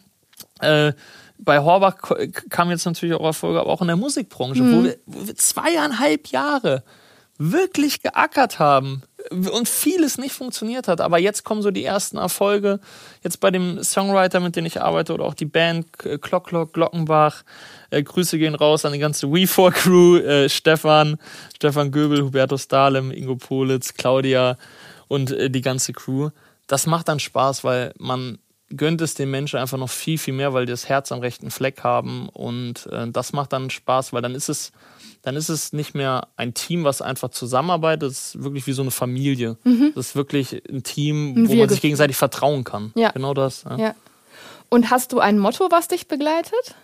[0.60, 0.92] Äh,
[1.38, 1.96] bei Horbach
[2.50, 6.28] kam jetzt natürlich auch Erfolge, aber auch in der Musikbranche, wo, wir, wo wir zweieinhalb
[6.28, 6.82] Jahre
[7.38, 11.00] wirklich geackert haben und vieles nicht funktioniert hat.
[11.00, 12.80] Aber jetzt kommen so die ersten Erfolge.
[13.22, 17.44] Jetzt bei dem Songwriter, mit dem ich arbeite, oder auch die Band Klock Klock Glockenbach.
[17.90, 20.18] Äh, Grüße gehen raus an die ganze We4-Crew.
[20.18, 21.18] Äh, Stefan,
[21.56, 24.56] Stefan Göbel, Hubertus Dahlem, Ingo Politz, Claudia
[25.08, 26.30] und äh, die ganze Crew.
[26.66, 28.38] Das macht dann Spaß, weil man
[28.76, 31.50] gönnt es den Menschen einfach noch viel, viel mehr, weil die das Herz am rechten
[31.50, 32.28] Fleck haben.
[32.28, 34.72] Und äh, das macht dann Spaß, weil dann ist es,
[35.22, 38.10] dann ist es nicht mehr ein Team, was einfach zusammenarbeitet.
[38.12, 39.56] Es ist wirklich wie so eine Familie.
[39.94, 42.92] Das ist wirklich ein Team, Ein wo man sich gegenseitig vertrauen kann.
[42.94, 43.10] Ja.
[43.10, 43.64] Genau das.
[43.68, 43.76] Ja.
[43.78, 43.94] Ja.
[44.68, 46.74] Und hast du ein Motto, was dich begleitet?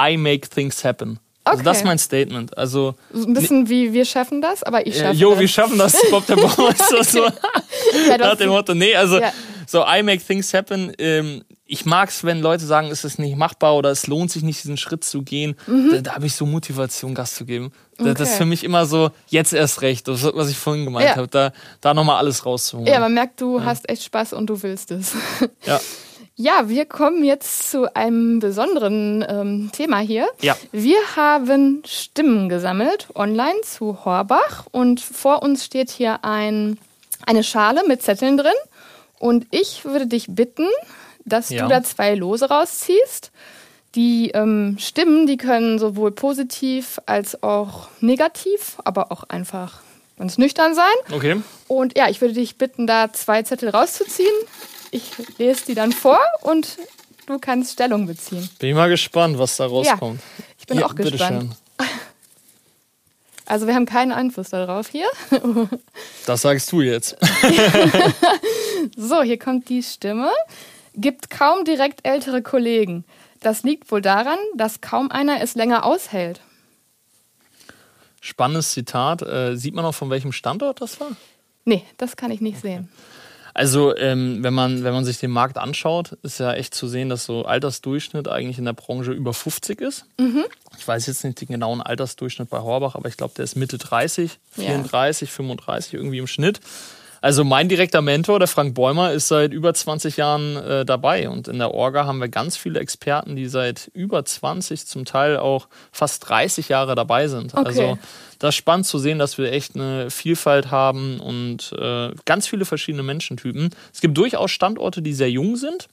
[0.00, 1.18] I make things happen.
[1.46, 1.64] Also Okay.
[1.64, 2.56] das ist mein Statement.
[2.56, 5.40] Also, So ein bisschen wie wir schaffen das, aber ich äh, schaffe jo, das.
[5.40, 7.04] wir schaffen das, Bob der Baumeister.
[7.04, 7.24] so.
[8.08, 9.32] Ja, Nach dem Motto, nee, also Ja.
[9.74, 10.92] So I make things happen.
[10.98, 14.62] Ähm, ich mag's, wenn Leute sagen, es ist nicht machbar oder es lohnt sich nicht,
[14.62, 15.56] diesen Schritt zu gehen.
[15.66, 17.72] Da, da habe ich so Motivation, Gas zu geben.
[17.98, 18.24] Da, Das ist Mhm.
[18.26, 18.36] Okay.
[18.38, 21.16] für mich immer so, jetzt erst recht, das, was ich vorhin gemeint Ja.
[21.16, 22.86] habe, da, da nochmal alles rauszuholen.
[22.86, 25.12] ja, man merkt, du hast echt Spaß und du willst es.
[25.66, 25.80] ja.
[26.36, 30.26] Ja, wir kommen jetzt zu einem besonderen ähm, Thema hier.
[30.42, 30.56] Ja.
[30.72, 36.76] Wir haben Stimmen gesammelt online zu Horbach und vor uns steht hier ein,
[37.24, 38.52] eine Schale mit Zetteln drin
[39.18, 40.66] und ich würde dich bitten,
[41.24, 41.62] dass Ja.
[41.62, 43.30] du da zwei Lose rausziehst.
[43.94, 49.80] Die ähm, Stimmen, die können sowohl positiv als auch negativ, aber auch einfach
[50.18, 51.14] ganz nüchtern sein.
[51.14, 51.40] Okay.
[51.68, 54.34] Und ja, ich würde dich bitten, da zwei Zettel rauszuziehen.
[54.90, 56.76] Ich lese die dann vor und
[57.26, 58.48] du kannst Stellung beziehen.
[58.58, 60.20] Bin ich mal gespannt, was da rauskommt.
[60.58, 61.56] Ich bin auch gespannt.
[63.46, 65.06] Also wir haben keinen Einfluss darauf hier.
[66.26, 67.16] Das sagst du jetzt.
[68.96, 70.30] So, hier kommt die Stimme.
[70.94, 73.04] Gibt kaum direkt ältere Kollegen.
[73.40, 76.40] Das liegt wohl daran, dass kaum einer es länger aushält.
[78.20, 79.22] Spannendes Zitat.
[79.22, 81.12] Äh, sieht man auch von welchem Standort das war?
[81.64, 82.88] Nee, das kann ich nicht sehen.
[83.54, 87.08] Also, ähm, wenn, man, wenn man sich den Markt anschaut, ist ja echt zu sehen,
[87.08, 90.06] dass so Altersdurchschnitt eigentlich in der Branche über 50 ist.
[90.76, 93.78] Ich weiß jetzt nicht den genauen Altersdurchschnitt bei Horbach, aber ich glaube, der ist Mitte
[93.78, 94.64] 30, Ja.
[94.64, 96.60] 34, 35 irgendwie im Schnitt.
[97.24, 101.30] Also mein direkter Mentor, der Frank Bäumer, ist seit über 20 Jahren äh, dabei.
[101.30, 105.38] Und in der Orga haben wir ganz viele Experten, die seit über 20, zum Teil
[105.38, 107.54] auch fast 30 Jahre dabei sind.
[107.54, 107.64] Okay.
[107.64, 107.98] Also
[108.40, 112.66] das ist spannend zu sehen, dass wir echt eine Vielfalt haben und äh, ganz viele
[112.66, 113.70] verschiedene Menschentypen.
[113.90, 115.88] Es gibt durchaus Standorte, die sehr jung sind.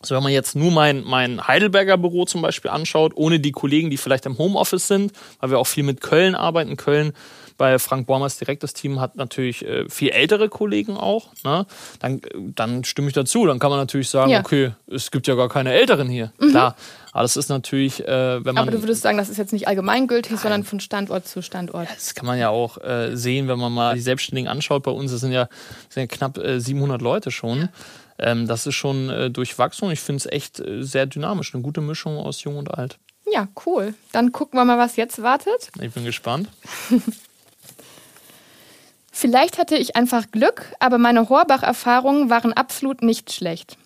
[0.00, 3.90] Also wenn man jetzt nur mein, mein Heidelberger Büro zum Beispiel anschaut, ohne die Kollegen,
[3.90, 6.76] die vielleicht im Homeoffice sind, weil wir auch viel mit Köln arbeiten.
[6.76, 7.14] Köln
[7.58, 11.28] bei Frank Bormers direktes Team hat natürlich äh, viel ältere Kollegen auch.
[11.44, 11.66] Ne?
[11.98, 12.22] Dann,
[12.54, 13.44] dann stimme ich dazu.
[13.46, 14.40] Dann kann man natürlich sagen, Ja.
[14.40, 16.32] okay, es gibt ja gar keine Älteren hier.
[16.38, 16.76] Klar.
[17.12, 18.58] Aber das ist natürlich, äh, wenn man.
[18.58, 21.88] Aber du würdest sagen, das ist jetzt nicht allgemeingültig, sondern von Standort zu Standort.
[21.92, 24.84] Das kann man ja auch äh, sehen, wenn man mal die Selbstständigen anschaut.
[24.84, 27.68] Bei uns das sind ja, das sind ja knapp äh, 700 Leute schon.
[28.20, 31.54] Ähm, das ist schon äh, durchwachsen ich finde es echt äh, sehr dynamisch.
[31.54, 32.98] Eine gute Mischung aus Jung und Alt.
[33.32, 33.94] Ja, cool.
[34.12, 35.70] Dann gucken wir mal, was jetzt wartet.
[35.80, 36.48] Ich bin gespannt.
[39.20, 43.76] Vielleicht hatte ich einfach Glück, aber meine Horbach-Erfahrungen waren absolut nicht schlecht.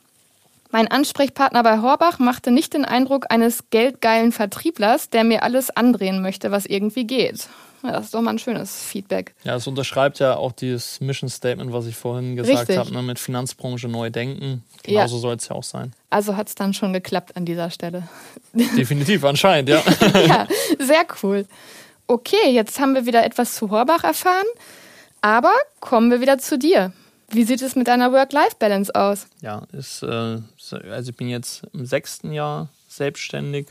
[0.71, 6.21] Mein Ansprechpartner bei Horbach machte nicht den Eindruck eines geldgeilen Vertrieblers, der mir alles andrehen
[6.21, 7.49] möchte, was irgendwie geht.
[7.83, 9.35] Ja, das ist doch mal ein schönes Feedback.
[9.43, 13.19] Ja, es unterschreibt ja auch dieses Mission Statement, was ich vorhin gesagt habe, ne, mit
[13.19, 14.63] Finanzbranche neu denken.
[14.83, 15.21] Genauso ja.
[15.23, 15.95] soll es ja auch sein.
[16.11, 18.07] Also hat es dann schon geklappt an dieser Stelle.
[18.53, 19.83] Definitiv, anscheinend, ja.
[20.27, 20.47] ja,
[20.79, 21.47] sehr cool.
[22.07, 24.45] Okay, jetzt haben wir wieder etwas zu Horbach erfahren,
[25.23, 26.93] aber kommen wir wieder zu dir.
[27.31, 29.27] Wie sieht es mit deiner Work-Life-Balance aus?
[29.41, 30.39] Ja, ist, äh,
[30.91, 33.69] also ich bin jetzt im sechsten Jahr selbstständig.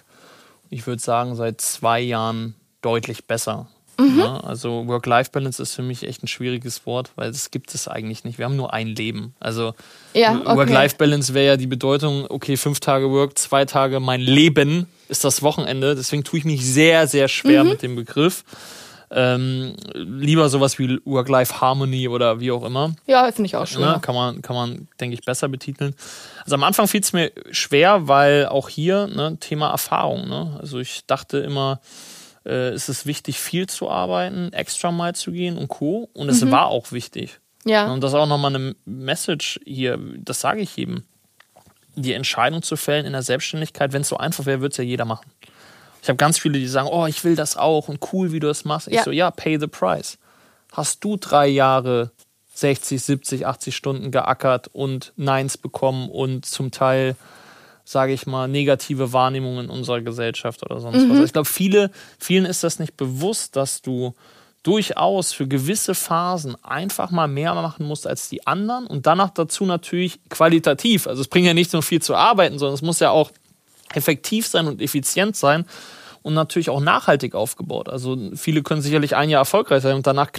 [0.72, 3.68] Ich würde sagen, seit zwei Jahren deutlich besser.
[4.00, 4.20] Mhm.
[4.20, 8.24] Ja, also Work-Life-Balance ist für mich echt ein schwieriges Wort, weil das gibt es eigentlich
[8.24, 8.40] nicht.
[8.40, 9.36] Wir haben nur ein Leben.
[9.40, 9.76] Also
[10.14, 10.56] ja, okay.
[10.56, 15.44] Work-Life-Balance wäre ja die Bedeutung, okay, fünf Tage Work, zwei Tage mein Leben ist das
[15.44, 15.94] Wochenende.
[15.94, 17.70] Deswegen tue ich mich sehr, sehr schwer mhm.
[17.72, 18.44] mit dem Begriff.
[19.14, 22.96] Ähm, lieber sowas wie Work-Life-Harmony oder wie auch immer.
[23.08, 23.82] Ja, finde ich auch schön.
[23.82, 24.00] Ne?
[24.02, 25.94] Kann man, kann man, denke ich, besser betiteln.
[26.46, 30.30] Also am Anfang fiel es mir schwer, weil auch hier ne, Thema Erfahrung.
[30.30, 30.58] Ne?
[30.62, 31.82] Also ich dachte immer,
[32.46, 36.10] äh, es ist wichtig, viel zu arbeiten, extra mal zu gehen und Co.
[36.14, 36.52] Und es mhm.
[36.52, 37.42] war auch wichtig.
[37.66, 37.92] Ja.
[37.92, 41.04] Und das ist auch nochmal eine Message hier, das sage ich jedem.
[41.96, 44.86] Die Entscheidung zu fällen in der Selbstständigkeit, wenn es so einfach wäre, würde es ja
[44.86, 45.30] jeder machen.
[46.02, 48.48] Ich habe ganz viele, die sagen, oh, ich will das auch und cool, wie du
[48.48, 48.88] das machst.
[48.88, 49.04] Ich ja.
[49.04, 50.18] so, ja, pay the price.
[50.72, 52.12] Hast du drei Jahre
[52.54, 57.16] 60, 70, 80 Stunden geackert und Neins bekommen und zum Teil,
[57.86, 61.04] sage ich mal, negative Wahrnehmungen in unserer Gesellschaft oder sonst mhm.
[61.04, 61.12] was.
[61.12, 64.14] Also ich glaube, viele, vielen ist das nicht bewusst, dass du
[64.64, 69.66] durchaus für gewisse Phasen einfach mal mehr machen musst als die anderen und danach dazu
[69.66, 71.08] natürlich qualitativ.
[71.08, 73.32] Also es bringt ja nicht nur viel zu arbeiten, sondern es muss ja auch
[73.96, 75.66] effektiv sein und effizient sein
[76.22, 77.90] und natürlich auch nachhaltig aufgebaut.
[77.90, 80.32] Also viele können sicherlich ein Jahr erfolgreich sein und danach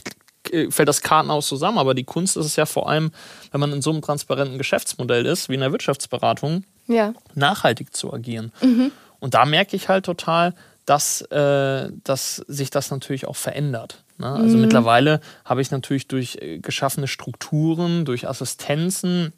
[0.71, 1.79] fällt das Kartenhaus zusammen.
[1.79, 3.13] Aber die Kunst ist es ja vor allem,
[3.51, 7.15] wenn man in so einem transparenten Geschäftsmodell ist, wie in der Wirtschaftsberatung, ja.
[7.35, 8.53] nachhaltig zu agieren.
[8.61, 8.93] Mhm.
[9.21, 14.03] Und da merke ich halt total, dass, äh, dass sich das natürlich auch verändert.
[14.19, 14.27] Ne?
[14.27, 14.63] Also mhm.
[14.63, 19.33] mittlerweile habe ich natürlich durch äh, geschaffene Strukturen, durch Assistenzen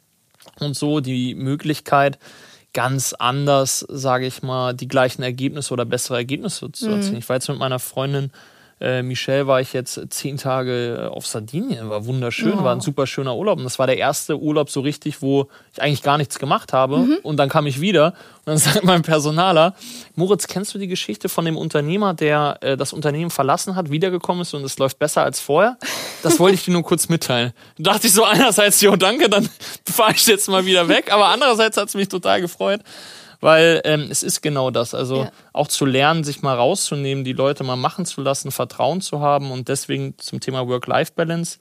[0.59, 2.17] und so die Möglichkeit,
[2.75, 7.13] ganz anders, sage ich mal, die gleichen Ergebnisse oder bessere Ergebnisse zu erzielen.
[7.13, 7.19] Mhm.
[7.19, 8.29] Ich war jetzt mit meiner Freundin
[8.81, 12.63] äh, Michelle war ich jetzt zehn Tage auf Sardinien, war wunderschön, oh.
[12.63, 13.57] war ein super schöner Urlaub.
[13.57, 16.97] Und das war der erste Urlaub so richtig, wo ich eigentlich gar nichts gemacht habe.
[16.97, 17.17] Mhm.
[17.23, 19.75] Und dann kam ich wieder und dann sagt mein Personaler,
[20.15, 24.41] Moritz, kennst du die Geschichte von dem Unternehmer, der äh, das Unternehmen verlassen hat, wiedergekommen
[24.41, 25.77] ist und es läuft besser als vorher?
[26.21, 27.53] Das wollte ich dir nur kurz mitteilen.
[27.77, 29.47] Da dachte ich so einerseits, jo, danke, dann
[29.89, 31.13] fahre ich jetzt mal wieder weg.
[31.13, 32.81] Aber andererseits hat es mich total gefreut
[33.41, 34.93] weil ähm, es ist genau das.
[34.93, 35.31] Also ja.
[35.53, 39.51] auch zu lernen, sich mal rauszunehmen, die Leute mal machen zu lassen, Vertrauen zu haben
[39.51, 41.59] und deswegen zum Thema Work-Life-Balance.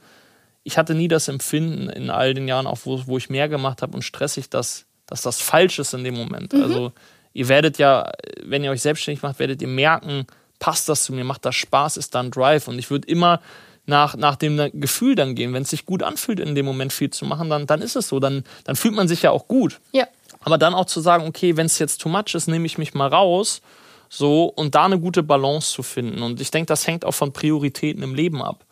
[0.62, 3.83] Ich hatte nie das Empfinden in all den Jahren, auch wo, wo ich mehr gemacht
[3.83, 6.53] habe und stressig, dass, dass das falsch ist in dem Moment.
[6.53, 6.62] Mhm.
[6.62, 6.93] Also
[7.33, 8.11] ihr werdet ja,
[8.43, 10.27] wenn ihr euch selbstständig macht, werdet ihr merken,
[10.59, 12.68] passt das zu mir, macht das Spaß, ist dann Drive.
[12.68, 13.41] Und ich würde immer
[13.87, 15.53] nach, nach dem Gefühl dann gehen.
[15.53, 18.09] Wenn es sich gut anfühlt, in dem Moment viel zu machen, dann, dann ist es
[18.09, 18.20] so.
[18.20, 19.81] Dann, dann fühlt man sich ja auch gut.
[19.93, 20.07] Ja.
[20.45, 22.93] Aber dann auch zu sagen, okay, wenn es jetzt too much ist, nehme ich mich
[22.93, 23.63] mal raus.
[24.11, 26.23] So, und da eine gute Balance zu finden.
[26.23, 28.65] Und ich denke, das hängt auch von Prioritäten im Leben ab.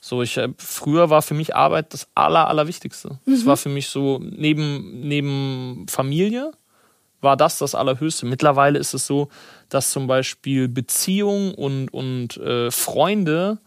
[0.00, 3.20] So, ich äh, früher war für mich Arbeit das Aller, Allerwichtigste.
[3.24, 3.32] Mhm.
[3.32, 6.52] Das war für mich so neben, neben Familie
[7.20, 8.26] war das das Allerhöchste.
[8.26, 9.28] Mittlerweile ist es so,
[9.68, 13.58] dass zum Beispiel Beziehung und, und äh, Freunde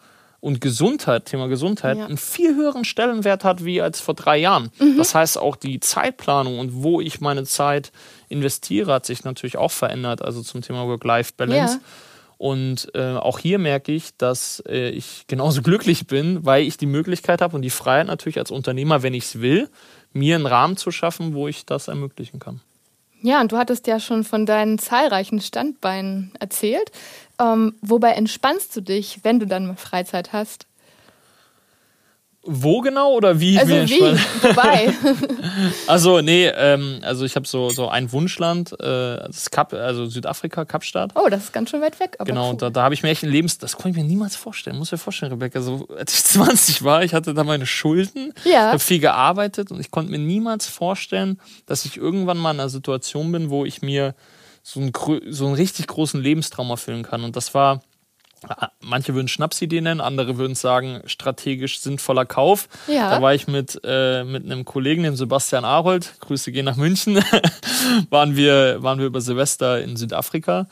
[0.45, 2.05] und Gesundheit, Thema Gesundheit, ja.
[2.05, 4.69] einen viel höheren Stellenwert hat wie als vor drei Jahren.
[4.77, 4.95] Mhm.
[4.95, 7.91] Das heißt, auch die Zeitplanung und wo ich meine Zeit
[8.29, 11.77] investiere, hat sich natürlich auch verändert, also zum Thema Work-Life-Balance.
[11.77, 11.83] Ja.
[12.37, 16.85] Und äh, auch hier merke ich, dass äh, ich genauso glücklich bin, weil ich die
[16.85, 19.67] Möglichkeit habe und die Freiheit natürlich als Unternehmer, wenn ich es will,
[20.13, 22.61] mir einen Rahmen zu schaffen, wo ich das ermöglichen kann.
[23.25, 26.91] Ja, und du hattest ja schon von deinen zahlreichen Standbeinen erzählt.
[27.39, 30.67] Ähm, wobei entspannst du dich, wenn du dann Freizeit hast?
[32.47, 33.57] Wo genau oder wie?
[33.57, 33.99] Also wie?
[34.43, 34.93] Wobei?
[35.87, 38.75] also nee, ähm, also ich habe so so ein Wunschland, äh,
[39.25, 41.13] das Kap, also Südafrika, Kapstadt.
[41.15, 42.17] Oh, das ist ganz schön weit weg.
[42.23, 42.57] genau, cool.
[42.57, 44.77] da, da habe ich mir echt ein Lebens, das konnte ich mir niemals vorstellen.
[44.77, 48.67] Muss mir vorstellen, Rebecca, so als ich 20 war, ich hatte da meine Schulden, ja.
[48.67, 52.69] habe viel gearbeitet und ich konnte mir niemals vorstellen, dass ich irgendwann mal in einer
[52.69, 54.13] Situation bin, wo ich mir
[54.67, 54.91] so einen,
[55.31, 57.23] so einen richtig großen Lebenstraum erfüllen kann.
[57.23, 57.83] Und das war,
[58.81, 62.67] manche würden Schnapsidee nennen, andere würden sagen, strategisch sinnvoller Kauf.
[62.87, 63.11] Ja.
[63.11, 67.23] Da war ich mit, äh, mit einem Kollegen, dem Sebastian Arold, Grüße gehen nach München,
[68.09, 70.65] waren, wir, waren wir über Silvester in Südafrika.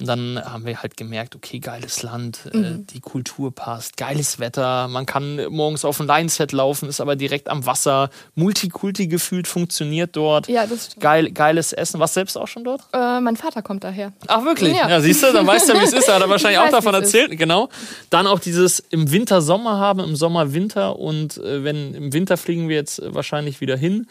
[0.00, 2.86] Und dann haben wir halt gemerkt, okay, geiles Land, äh, mhm.
[2.86, 7.48] die Kultur passt, geiles Wetter, man kann morgens auf ein Line-Set laufen, ist aber direkt
[7.48, 10.48] am Wasser, Multikulti gefühlt funktioniert dort.
[10.48, 11.02] Ja, das stimmt.
[11.02, 12.00] Geil, geiles Essen.
[12.00, 12.80] Was selbst auch schon dort?
[12.92, 14.12] Äh, mein Vater kommt daher.
[14.26, 14.74] Ach, wirklich?
[14.74, 16.08] Ja, ja siehst du, dann weißt du, wie es ist.
[16.08, 17.32] Er hat er wahrscheinlich auch davon erzählt.
[17.32, 17.38] Ist.
[17.38, 17.68] Genau.
[18.08, 22.36] Dann auch dieses im Winter Sommer haben, im Sommer Winter und äh, wenn im Winter
[22.36, 24.06] fliegen wir jetzt wahrscheinlich wieder hin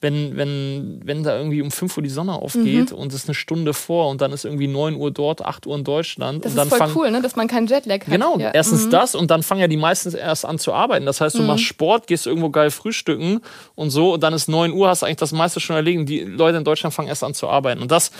[0.00, 2.96] wenn, wenn, wenn da irgendwie um 5 Uhr die Sonne aufgeht mhm.
[2.96, 5.76] und es ist eine Stunde vor und dann ist irgendwie 9 Uhr dort, 8 Uhr
[5.76, 6.44] in Deutschland.
[6.44, 7.20] Das und dann ist voll fang, cool, ne?
[7.20, 8.08] dass man keinen Jetlag hat.
[8.08, 8.50] Genau, ja.
[8.50, 8.90] erstens mhm.
[8.90, 11.04] das und dann fangen ja die meisten erst an zu arbeiten.
[11.04, 11.48] Das heißt, du mhm.
[11.48, 13.40] machst Sport, gehst irgendwo geil frühstücken
[13.74, 16.06] und so und dann ist 9 Uhr, hast eigentlich das meiste schon erlegen.
[16.06, 17.82] Die Leute in Deutschland fangen erst an zu arbeiten.
[17.82, 18.10] Und das,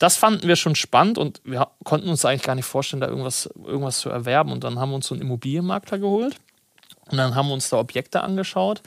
[0.00, 3.48] das fanden wir schon spannend und wir konnten uns eigentlich gar nicht vorstellen, da irgendwas,
[3.64, 4.50] irgendwas zu erwerben.
[4.50, 6.34] Und dann haben wir uns so einen Immobilienmakler geholt
[7.10, 8.82] und dann haben wir uns da Objekte angeschaut.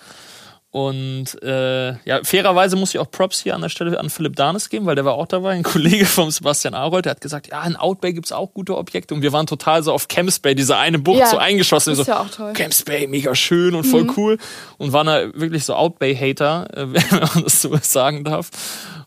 [0.72, 4.70] Und äh, ja, fairerweise muss ich auch Props hier an der Stelle an Philipp Danes
[4.70, 7.62] geben, weil der war auch dabei, ein Kollege vom Sebastian Arold, der hat gesagt, ja,
[7.66, 9.14] in Outbay gibt's auch gute Objekte.
[9.14, 11.92] Und wir waren total so auf Camps Bay, diese eine Bucht, ja, so eingeschossen.
[11.92, 12.54] Ist so, ja auch toll.
[12.54, 14.14] Camps Bay, mega schön und voll mhm.
[14.16, 14.38] cool.
[14.78, 18.50] Und waren da wirklich so Outbay-Hater, wenn man das so sagen darf.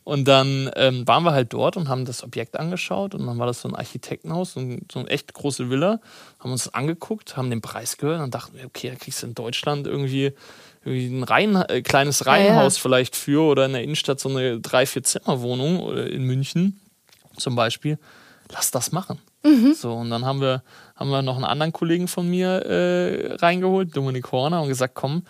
[0.05, 3.47] Und dann ähm, waren wir halt dort und haben das Objekt angeschaut und dann war
[3.47, 5.99] das so ein Architektenhaus, so, ein, so eine echt große Villa,
[6.41, 9.29] haben uns das angeguckt, haben den Preis gehört und dachten wir, okay, da kriegst du
[9.29, 10.35] in Deutschland irgendwie
[10.87, 12.83] ein Reihen, äh, kleines Reihenhaus ja, ja.
[12.83, 16.81] vielleicht für oder in der Innenstadt so eine drei, vier Zimmerwohnung in München
[17.37, 17.99] zum Beispiel.
[18.51, 19.19] Lass das machen.
[19.45, 19.75] Mhm.
[19.75, 20.63] So, und dann haben wir,
[20.97, 25.25] haben wir noch einen anderen Kollegen von mir äh, reingeholt, Dominik Horner, und gesagt, komm,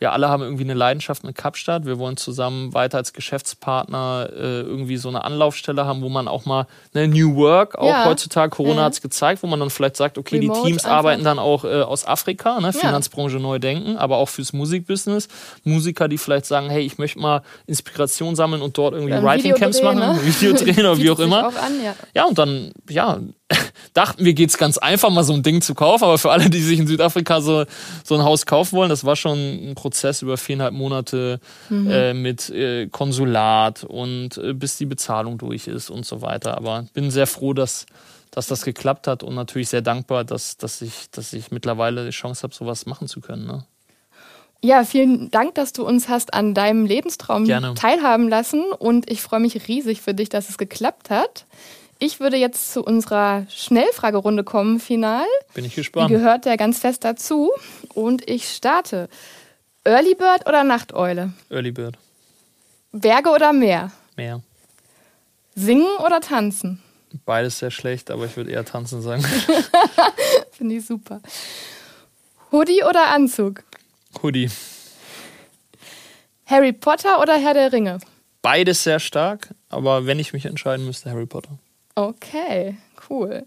[0.00, 1.84] wir alle haben irgendwie eine Leidenschaft mit Kapstadt.
[1.84, 6.46] Wir wollen zusammen weiter als Geschäftspartner äh, irgendwie so eine Anlaufstelle haben, wo man auch
[6.46, 8.06] mal eine New Work, auch ja.
[8.06, 8.84] heutzutage, Corona ja.
[8.84, 10.96] hat es gezeigt, wo man dann vielleicht sagt, okay, Remote die Teams einfach.
[10.96, 12.72] arbeiten dann auch äh, aus Afrika, ne?
[12.72, 13.42] Finanzbranche ja.
[13.42, 15.28] neu denken, aber auch fürs Musikbusiness.
[15.64, 19.82] Musiker, die vielleicht sagen, hey, ich möchte mal Inspiration sammeln und dort irgendwie Writing Camps
[19.82, 20.18] machen, ne?
[20.24, 21.48] Videodrehen oder wie auch immer.
[21.48, 21.94] Auch an, ja.
[22.14, 23.20] ja, und dann, ja,
[23.94, 26.04] dachten wir, geht's ganz einfach, mal so ein Ding zu kaufen.
[26.04, 27.64] Aber für alle, die sich in Südafrika so,
[28.04, 31.90] so ein Haus kaufen wollen, das war schon ein Prozess über viereinhalb Monate mhm.
[31.90, 36.56] äh, mit äh, Konsulat und äh, bis die Bezahlung durch ist und so weiter.
[36.56, 37.86] Aber bin sehr froh, dass,
[38.30, 42.10] dass das geklappt hat und natürlich sehr dankbar, dass, dass, ich, dass ich mittlerweile die
[42.10, 43.46] Chance habe, sowas machen zu können.
[43.46, 43.64] Ne?
[44.62, 47.74] Ja, vielen Dank, dass du uns hast an deinem Lebenstraum Gerne.
[47.74, 51.46] teilhaben lassen und ich freue mich riesig für dich, dass es geklappt hat.
[52.02, 55.26] Ich würde jetzt zu unserer Schnellfragerunde kommen, final.
[55.52, 56.08] Bin ich gespannt.
[56.08, 57.50] Die gehört ja ganz fest dazu.
[57.94, 59.10] Und ich starte.
[59.84, 61.34] Early Bird oder Nachteule?
[61.50, 61.98] Early Bird.
[62.92, 63.92] Berge oder Meer?
[64.16, 64.40] Meer.
[65.54, 66.82] Singen oder tanzen?
[67.26, 69.22] Beides sehr schlecht, aber ich würde eher tanzen sagen.
[70.52, 71.20] Finde ich super.
[72.50, 73.62] Hoodie oder Anzug?
[74.22, 74.50] Hoodie.
[76.46, 77.98] Harry Potter oder Herr der Ringe?
[78.40, 81.58] Beides sehr stark, aber wenn ich mich entscheiden müsste, Harry Potter.
[82.00, 82.78] Okay,
[83.10, 83.44] cool.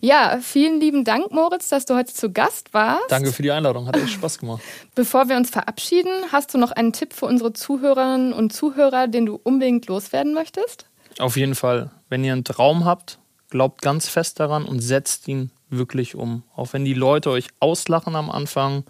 [0.00, 3.02] Ja, vielen lieben Dank, Moritz, dass du heute zu Gast warst.
[3.08, 4.62] Danke für die Einladung, hat echt Spaß gemacht.
[4.94, 9.26] Bevor wir uns verabschieden, hast du noch einen Tipp für unsere Zuhörerinnen und Zuhörer, den
[9.26, 10.86] du unbedingt loswerden möchtest?
[11.18, 11.90] Auf jeden Fall.
[12.08, 13.18] Wenn ihr einen Traum habt,
[13.50, 16.44] glaubt ganz fest daran und setzt ihn wirklich um.
[16.54, 18.84] Auch wenn die Leute euch auslachen am Anfang,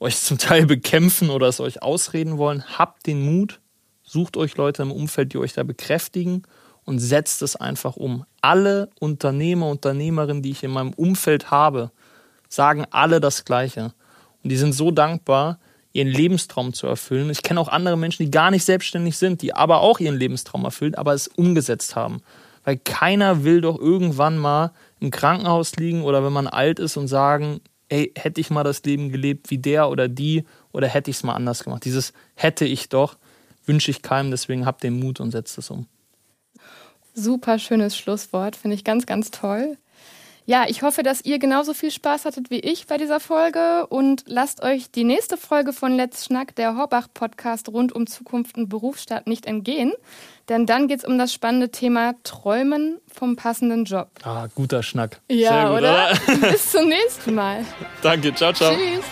[0.00, 3.58] euch zum Teil bekämpfen oder es euch ausreden wollen, habt den Mut,
[4.02, 6.42] sucht euch Leute im Umfeld, die euch da bekräftigen
[6.90, 8.24] und setzt es einfach um.
[8.42, 11.92] Alle Unternehmer, Unternehmerinnen, die ich in meinem Umfeld habe,
[12.48, 13.94] sagen alle das Gleiche.
[14.42, 15.60] Und die sind so dankbar,
[15.92, 17.30] ihren Lebenstraum zu erfüllen.
[17.30, 20.64] Ich kenne auch andere Menschen, die gar nicht selbstständig sind, die aber auch ihren Lebenstraum
[20.64, 22.22] erfüllen, aber es umgesetzt haben.
[22.64, 27.06] Weil keiner will doch irgendwann mal im Krankenhaus liegen oder wenn man alt ist und
[27.06, 31.18] sagen, ey, hätte ich mal das Leben gelebt wie der oder die oder hätte ich
[31.18, 31.84] es mal anders gemacht.
[31.84, 33.16] Dieses hätte ich doch
[33.64, 35.86] wünsche ich keinem, deswegen habt den Mut und setzt es um.
[37.20, 39.76] Super schönes Schlusswort, finde ich ganz, ganz toll.
[40.46, 44.24] Ja, ich hoffe, dass ihr genauso viel Spaß hattet wie ich bei dieser Folge und
[44.26, 49.26] lasst euch die nächste Folge von Let's Schnack, der Horbach-Podcast rund um Zukunft und Berufsstaat
[49.26, 49.92] nicht entgehen.
[50.48, 54.08] Denn dann geht es um das spannende Thema Träumen vom passenden Job.
[54.24, 55.20] Ah, guter Schnack.
[55.30, 56.10] Ja, gut, oder?
[56.26, 56.36] oder?
[56.50, 57.64] Bis zum nächsten Mal.
[58.02, 58.74] Danke, ciao, ciao.
[58.74, 59.04] Tschüss.